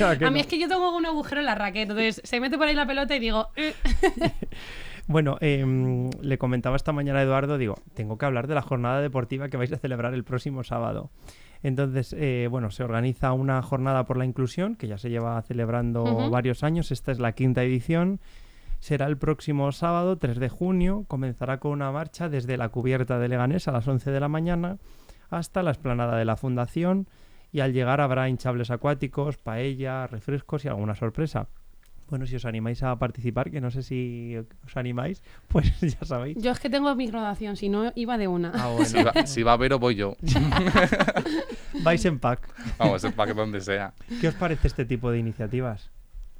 ¿A 0.00 0.14
mí 0.14 0.18
no? 0.20 0.36
es 0.36 0.46
que 0.46 0.58
yo 0.58 0.68
tengo 0.68 0.96
un 0.96 1.06
agujero 1.06 1.40
en 1.40 1.46
la 1.46 1.54
raqueta, 1.54 1.92
entonces 1.92 2.20
se 2.24 2.40
mete 2.40 2.58
por 2.58 2.68
ahí 2.68 2.74
la 2.74 2.86
pelota 2.86 3.14
y 3.16 3.20
digo... 3.20 3.48
"Eh". 3.56 3.74
Bueno, 5.06 5.38
em, 5.40 6.08
le 6.20 6.38
comentaba 6.38 6.76
esta 6.76 6.92
mañana 6.92 7.18
a 7.18 7.22
Eduardo, 7.22 7.58
digo, 7.58 7.74
tengo 7.94 8.16
que 8.16 8.26
hablar 8.26 8.46
de 8.46 8.54
la 8.54 8.62
jornada 8.62 9.00
deportiva 9.00 9.48
que 9.48 9.56
vais 9.56 9.72
a 9.72 9.76
celebrar 9.76 10.14
el 10.14 10.22
próximo 10.22 10.62
sábado. 10.62 11.10
Entonces, 11.64 12.14
eh, 12.16 12.46
bueno, 12.48 12.70
se 12.70 12.84
organiza 12.84 13.32
una 13.32 13.60
jornada 13.60 14.04
por 14.04 14.16
la 14.16 14.24
inclusión, 14.24 14.76
que 14.76 14.86
ya 14.86 14.98
se 14.98 15.10
lleva 15.10 15.42
celebrando 15.42 16.30
varios 16.30 16.62
años, 16.62 16.92
esta 16.92 17.10
es 17.10 17.18
la 17.18 17.32
quinta 17.32 17.64
edición. 17.64 18.20
Será 18.78 19.06
el 19.06 19.18
próximo 19.18 19.72
sábado, 19.72 20.16
3 20.16 20.38
de 20.38 20.48
junio, 20.48 21.04
comenzará 21.08 21.58
con 21.58 21.72
una 21.72 21.90
marcha 21.90 22.28
desde 22.28 22.56
la 22.56 22.68
cubierta 22.68 23.18
de 23.18 23.28
Leganés 23.28 23.68
a 23.68 23.72
las 23.72 23.88
11 23.88 24.10
de 24.10 24.20
la 24.20 24.28
mañana 24.28 24.78
hasta 25.30 25.62
la 25.62 25.70
explanada 25.70 26.16
de 26.16 26.24
la 26.24 26.36
Fundación 26.36 27.06
y 27.52 27.60
al 27.60 27.72
llegar 27.72 28.00
habrá 28.00 28.28
hinchables 28.28 28.70
acuáticos, 28.70 29.36
paella, 29.36 30.06
refrescos 30.06 30.64
y 30.64 30.68
alguna 30.68 30.94
sorpresa. 30.94 31.48
Bueno, 32.08 32.26
si 32.26 32.34
os 32.34 32.44
animáis 32.44 32.82
a 32.82 32.96
participar, 32.96 33.52
que 33.52 33.60
no 33.60 33.70
sé 33.70 33.84
si 33.84 34.36
os 34.36 34.76
animáis, 34.76 35.22
pues 35.48 35.80
ya 35.80 36.04
sabéis. 36.04 36.36
Yo 36.40 36.50
es 36.50 36.58
que 36.58 36.68
tengo 36.68 36.92
mi 36.96 37.06
graduación, 37.06 37.56
si 37.56 37.68
no 37.68 37.92
iba 37.94 38.18
de 38.18 38.26
una. 38.26 38.52
Ah, 38.54 38.68
bueno. 38.72 38.84
Si 38.84 39.02
va, 39.02 39.26
si 39.26 39.42
va 39.44 39.52
a 39.52 39.56
ver 39.56 39.72
o 39.72 39.78
voy 39.78 39.94
yo. 39.94 40.16
Vais 41.82 42.04
en 42.04 42.18
pack. 42.18 42.52
Vamos, 42.78 43.02
para 43.14 43.32
que 43.32 43.38
donde 43.38 43.60
sea. 43.60 43.94
¿Qué 44.20 44.28
os 44.28 44.34
parece 44.34 44.66
este 44.66 44.84
tipo 44.84 45.10
de 45.12 45.18
iniciativas? 45.20 45.90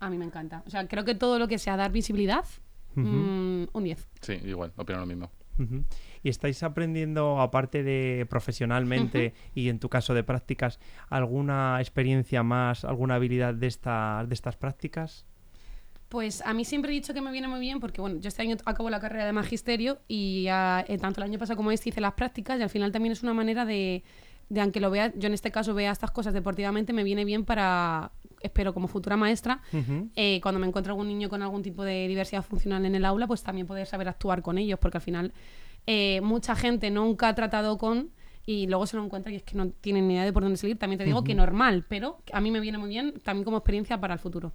A 0.00 0.10
mí 0.10 0.18
me 0.18 0.24
encanta. 0.24 0.62
O 0.66 0.70
sea, 0.70 0.88
creo 0.88 1.04
que 1.04 1.14
todo 1.14 1.38
lo 1.38 1.46
que 1.46 1.58
sea 1.58 1.76
dar 1.76 1.92
visibilidad, 1.92 2.44
mm, 2.96 3.64
un 3.72 3.84
10. 3.84 4.08
Sí, 4.22 4.40
igual, 4.44 4.72
opino 4.76 4.98
lo 4.98 5.06
mismo. 5.06 5.30
Ujú. 5.58 5.84
¿Y 6.22 6.28
estáis 6.28 6.62
aprendiendo, 6.62 7.40
aparte 7.40 7.82
de 7.82 8.26
profesionalmente 8.28 9.32
y 9.54 9.68
en 9.68 9.78
tu 9.78 9.88
caso 9.88 10.14
de 10.14 10.22
prácticas, 10.22 10.78
alguna 11.08 11.78
experiencia 11.80 12.42
más, 12.42 12.84
alguna 12.84 13.14
habilidad 13.14 13.54
de, 13.54 13.66
esta, 13.66 14.24
de 14.26 14.34
estas 14.34 14.56
prácticas? 14.56 15.26
Pues 16.10 16.42
a 16.44 16.52
mí 16.54 16.64
siempre 16.64 16.90
he 16.90 16.94
dicho 16.94 17.14
que 17.14 17.20
me 17.20 17.30
viene 17.30 17.46
muy 17.46 17.60
bien 17.60 17.78
porque, 17.78 18.00
bueno, 18.00 18.18
yo 18.20 18.26
este 18.26 18.42
año 18.42 18.56
acabo 18.64 18.90
la 18.90 18.98
carrera 18.98 19.24
de 19.26 19.32
magisterio 19.32 20.00
y 20.08 20.46
eh, 20.48 20.98
tanto 21.00 21.20
el 21.20 21.30
año 21.30 21.38
pasado 21.38 21.56
como 21.56 21.70
este 21.70 21.90
hice 21.90 22.00
las 22.00 22.14
prácticas 22.14 22.58
y 22.58 22.62
al 22.62 22.68
final 22.68 22.90
también 22.90 23.12
es 23.12 23.22
una 23.22 23.32
manera 23.32 23.64
de, 23.64 24.02
de, 24.48 24.60
aunque 24.60 24.80
lo 24.80 24.90
vea, 24.90 25.12
yo 25.16 25.28
en 25.28 25.34
este 25.34 25.52
caso 25.52 25.72
vea 25.72 25.92
estas 25.92 26.10
cosas 26.10 26.34
deportivamente, 26.34 26.92
me 26.92 27.04
viene 27.04 27.24
bien 27.24 27.44
para, 27.44 28.10
espero 28.40 28.74
como 28.74 28.88
futura 28.88 29.16
maestra, 29.16 29.62
eh, 30.16 30.40
cuando 30.42 30.58
me 30.58 30.66
encuentre 30.66 30.90
algún 30.90 31.06
niño 31.06 31.28
con 31.28 31.42
algún 31.42 31.62
tipo 31.62 31.84
de 31.84 32.08
diversidad 32.08 32.42
funcional 32.42 32.84
en 32.84 32.96
el 32.96 33.04
aula, 33.04 33.28
pues 33.28 33.44
también 33.44 33.68
poder 33.68 33.86
saber 33.86 34.08
actuar 34.08 34.42
con 34.42 34.58
ellos, 34.58 34.80
porque 34.80 34.98
al 34.98 35.02
final 35.02 35.32
eh, 35.86 36.20
mucha 36.22 36.54
gente 36.56 36.90
nunca 36.90 37.28
ha 37.28 37.34
tratado 37.34 37.78
con 37.78 38.10
y 38.46 38.66
luego 38.66 38.86
se 38.86 38.96
lo 38.96 39.04
encuentra 39.04 39.30
y 39.32 39.36
es 39.36 39.42
que 39.42 39.56
no 39.56 39.68
tienen 39.70 40.08
ni 40.08 40.14
idea 40.14 40.24
de 40.24 40.32
por 40.32 40.42
dónde 40.42 40.56
salir. 40.56 40.78
También 40.78 40.98
te 40.98 41.04
digo 41.04 41.22
que 41.24 41.34
normal, 41.34 41.84
pero 41.88 42.18
a 42.32 42.40
mí 42.40 42.50
me 42.50 42.60
viene 42.60 42.78
muy 42.78 42.88
bien 42.88 43.14
también 43.22 43.44
como 43.44 43.58
experiencia 43.58 44.00
para 44.00 44.14
el 44.14 44.20
futuro. 44.20 44.52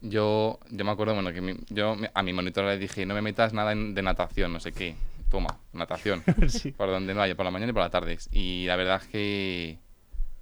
Yo, 0.00 0.58
yo 0.70 0.84
me 0.84 0.90
acuerdo, 0.90 1.14
bueno, 1.14 1.32
que 1.32 1.40
mi- 1.40 1.56
yo 1.70 1.94
me- 1.94 2.10
a 2.12 2.22
mi 2.24 2.32
monitora 2.32 2.70
le 2.70 2.78
dije, 2.78 3.06
no 3.06 3.14
me 3.14 3.22
metas 3.22 3.52
nada 3.52 3.70
en- 3.72 3.94
de 3.94 4.02
natación, 4.02 4.52
no 4.52 4.58
sé 4.58 4.72
qué. 4.72 4.96
Toma, 5.30 5.58
natación. 5.72 6.22
Sí. 6.48 6.72
Por 6.72 6.90
donde 6.90 7.14
no 7.14 7.22
haya, 7.22 7.36
por 7.36 7.44
la 7.44 7.50
mañana 7.52 7.70
y 7.70 7.72
por 7.72 7.82
las 7.82 7.90
tardes. 7.92 8.28
Y 8.32 8.66
la 8.66 8.76
verdad 8.76 9.00
es 9.02 9.08
que, 9.08 9.78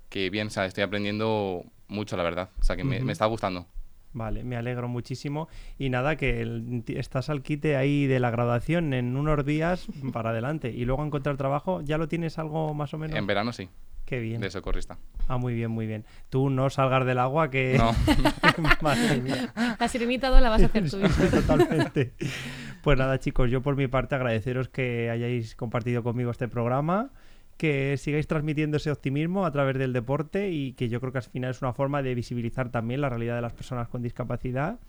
que 0.08 0.30
bien, 0.30 0.46
o 0.46 0.50
sea, 0.50 0.64
estoy 0.64 0.82
aprendiendo 0.82 1.62
mucho, 1.88 2.16
la 2.16 2.22
verdad. 2.22 2.48
O 2.58 2.62
sea, 2.64 2.74
que 2.76 2.84
me 2.84 3.12
está 3.12 3.26
gustando. 3.26 3.66
Vale, 4.12 4.42
me 4.44 4.57
alegro 4.57 4.88
muchísimo. 4.88 5.49
Y 5.79 5.88
nada, 5.90 6.16
que 6.16 6.40
el- 6.42 6.83
estás 6.88 7.31
al 7.31 7.42
quite 7.42 7.77
ahí 7.77 8.07
de 8.07 8.18
la 8.20 8.31
graduación 8.31 8.92
en 8.92 9.16
unos 9.16 9.44
días 9.44 9.87
para 10.12 10.31
adelante. 10.31 10.70
Y 10.70 10.85
luego 10.85 11.05
encontrar 11.05 11.37
trabajo, 11.37 11.81
¿ya 11.83 11.96
lo 11.99 12.09
tienes 12.09 12.38
algo 12.38 12.75
más 12.75 12.92
o 12.94 12.99
menos? 12.99 13.16
En 13.16 13.27
verano 13.27 13.53
sí, 13.53 13.68
Qué 14.07 14.18
bien. 14.18 14.40
de 14.40 14.51
socorrista. 14.51 14.99
Ah, 15.29 15.37
muy 15.38 15.55
bien, 15.55 15.70
muy 15.70 15.87
bien. 15.87 16.05
Tú 16.29 16.51
no 16.51 16.68
salgas 16.70 17.07
del 17.07 17.20
agua 17.20 17.51
que... 17.51 17.79
No. 17.79 17.92
Madre 18.83 19.20
mía. 19.23 19.55
La 19.79 19.87
sirenita 19.87 20.29
2 20.29 20.40
la 20.40 20.49
vas 20.51 20.62
a 20.62 20.66
hacer 20.66 20.90
tú. 20.90 20.99
Totalmente. 21.31 22.14
Pues 22.83 22.99
nada, 22.99 23.20
chicos, 23.20 23.49
yo 23.51 23.62
por 23.62 23.77
mi 23.77 23.87
parte 23.87 24.16
agradeceros 24.16 24.68
que 24.68 25.11
hayáis 25.11 25.55
compartido 25.55 26.03
conmigo 26.03 26.31
este 26.33 26.49
programa, 26.49 27.11
que 27.61 27.99
sigáis 27.99 28.27
transmitiendo 28.27 28.79
ese 28.79 28.90
optimismo 28.90 29.44
a 29.44 29.53
través 29.53 29.77
del 29.77 29.92
deporte 29.92 30.49
y 30.51 30.73
que 30.73 30.88
yo 30.88 30.99
creo 30.99 31.12
que 31.12 31.18
al 31.18 31.25
final 31.25 31.51
es 31.51 31.61
una 31.61 31.75
forma 31.75 32.01
de 32.03 32.14
visibilizar 32.14 32.70
también 32.70 33.03
la 33.03 33.11
realidad 33.11 33.35
de 33.37 33.42
las 33.42 33.53
personas 33.53 33.87
con 33.88 34.01
discapacidad. 34.01 34.81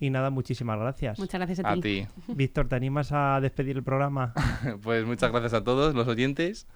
Y 0.00 0.10
nada, 0.10 0.30
muchísimas 0.30 0.80
gracias. 0.80 1.16
Muchas 1.20 1.38
gracias 1.38 1.60
a 1.64 1.70
A 1.70 1.74
ti. 1.76 1.80
ti. 1.80 2.06
Víctor, 2.34 2.66
¿te 2.66 2.74
animas 2.74 3.12
a 3.12 3.40
despedir 3.40 3.76
el 3.76 3.84
programa? 3.84 4.34
Pues 4.82 5.06
muchas 5.06 5.30
gracias 5.30 5.54
a 5.54 5.62
todos 5.62 5.94
los 5.94 6.08
oyentes 6.08 6.66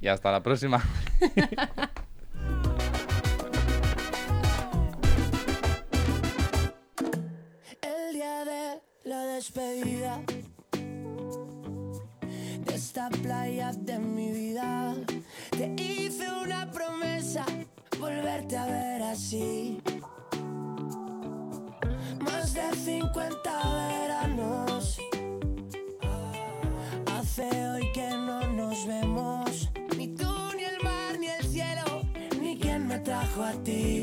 y 0.00 0.06
hasta 0.08 0.32
la 0.32 0.42
próxima. 0.42 0.82
El 7.82 8.14
día 8.14 8.44
de 8.44 8.80
la 9.04 9.22
despedida 9.34 10.22
de 12.98 13.04
esta 13.04 13.22
playa 13.22 13.72
de 13.72 13.98
mi 13.98 14.32
vida, 14.32 14.94
te 15.50 15.72
hice 15.80 16.26
una 16.44 16.68
promesa, 16.70 17.46
volverte 18.00 18.56
a 18.56 18.66
ver 18.66 19.02
así. 19.02 19.80
Más 22.20 22.54
de 22.54 22.74
50 22.74 23.50
veranos 23.88 24.98
hace 27.14 27.68
hoy 27.68 27.92
que 27.92 28.10
no 28.10 28.40
nos 28.48 28.86
vemos. 28.86 29.70
Ni 29.96 30.08
tú, 30.08 30.32
ni 30.56 30.64
el 30.64 30.82
mar, 30.82 31.18
ni 31.20 31.28
el 31.28 31.46
cielo, 31.46 32.02
ni 32.40 32.58
quien 32.58 32.88
me 32.88 32.98
trajo 32.98 33.42
a 33.44 33.52
ti. 33.62 33.97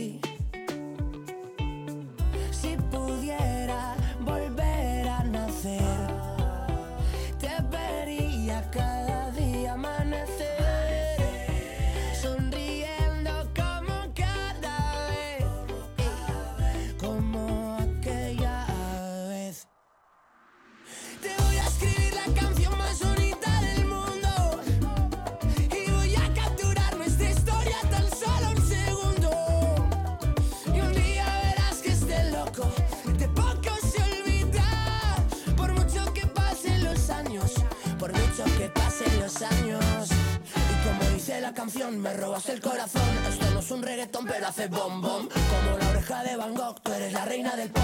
Me 41.99 42.13
robas 42.13 42.47
el 42.49 42.61
corazón. 42.61 43.01
Esto 43.29 43.49
no 43.51 43.59
es 43.59 43.71
un 43.71 43.83
reggaetón, 43.83 44.25
pero 44.25 44.47
hace 44.47 44.67
bom 44.67 45.01
bom. 45.01 45.27
Como 45.27 45.77
la 45.77 45.89
oreja 45.89 46.23
de 46.23 46.35
Van 46.35 46.53
Gogh, 46.53 46.79
tú 46.81 46.91
eres 46.91 47.13
la 47.13 47.25
reina 47.25 47.55
del 47.55 47.69
pop. 47.69 47.83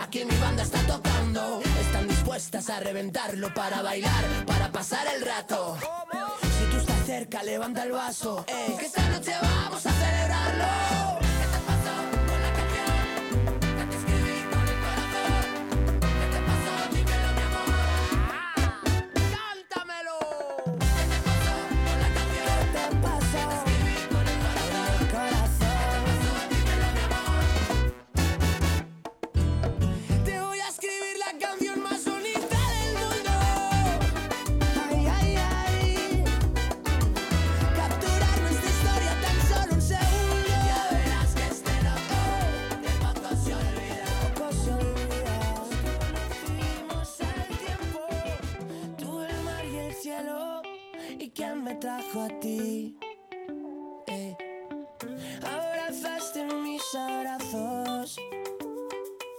Aquí 0.00 0.24
mi 0.24 0.36
banda 0.36 0.62
está 0.62 0.80
tocando. 0.86 1.60
Están 1.80 2.08
dispuestas 2.08 2.70
a 2.70 2.80
reventarlo 2.80 3.52
para 3.54 3.82
bailar, 3.82 4.24
para 4.46 4.70
pasar 4.70 5.06
el 5.14 5.24
rato. 5.24 5.76
Si 6.58 6.70
tú 6.70 6.76
estás 6.78 7.06
cerca, 7.06 7.42
levanta 7.42 7.84
el 7.84 7.92
vaso. 7.92 8.44
Eh, 8.48 8.76
que 8.78 8.86
esta 8.86 9.08
noche 9.08 9.32
vamos 9.40 9.86
a 9.86 9.92
celebrarlo. 9.92 10.93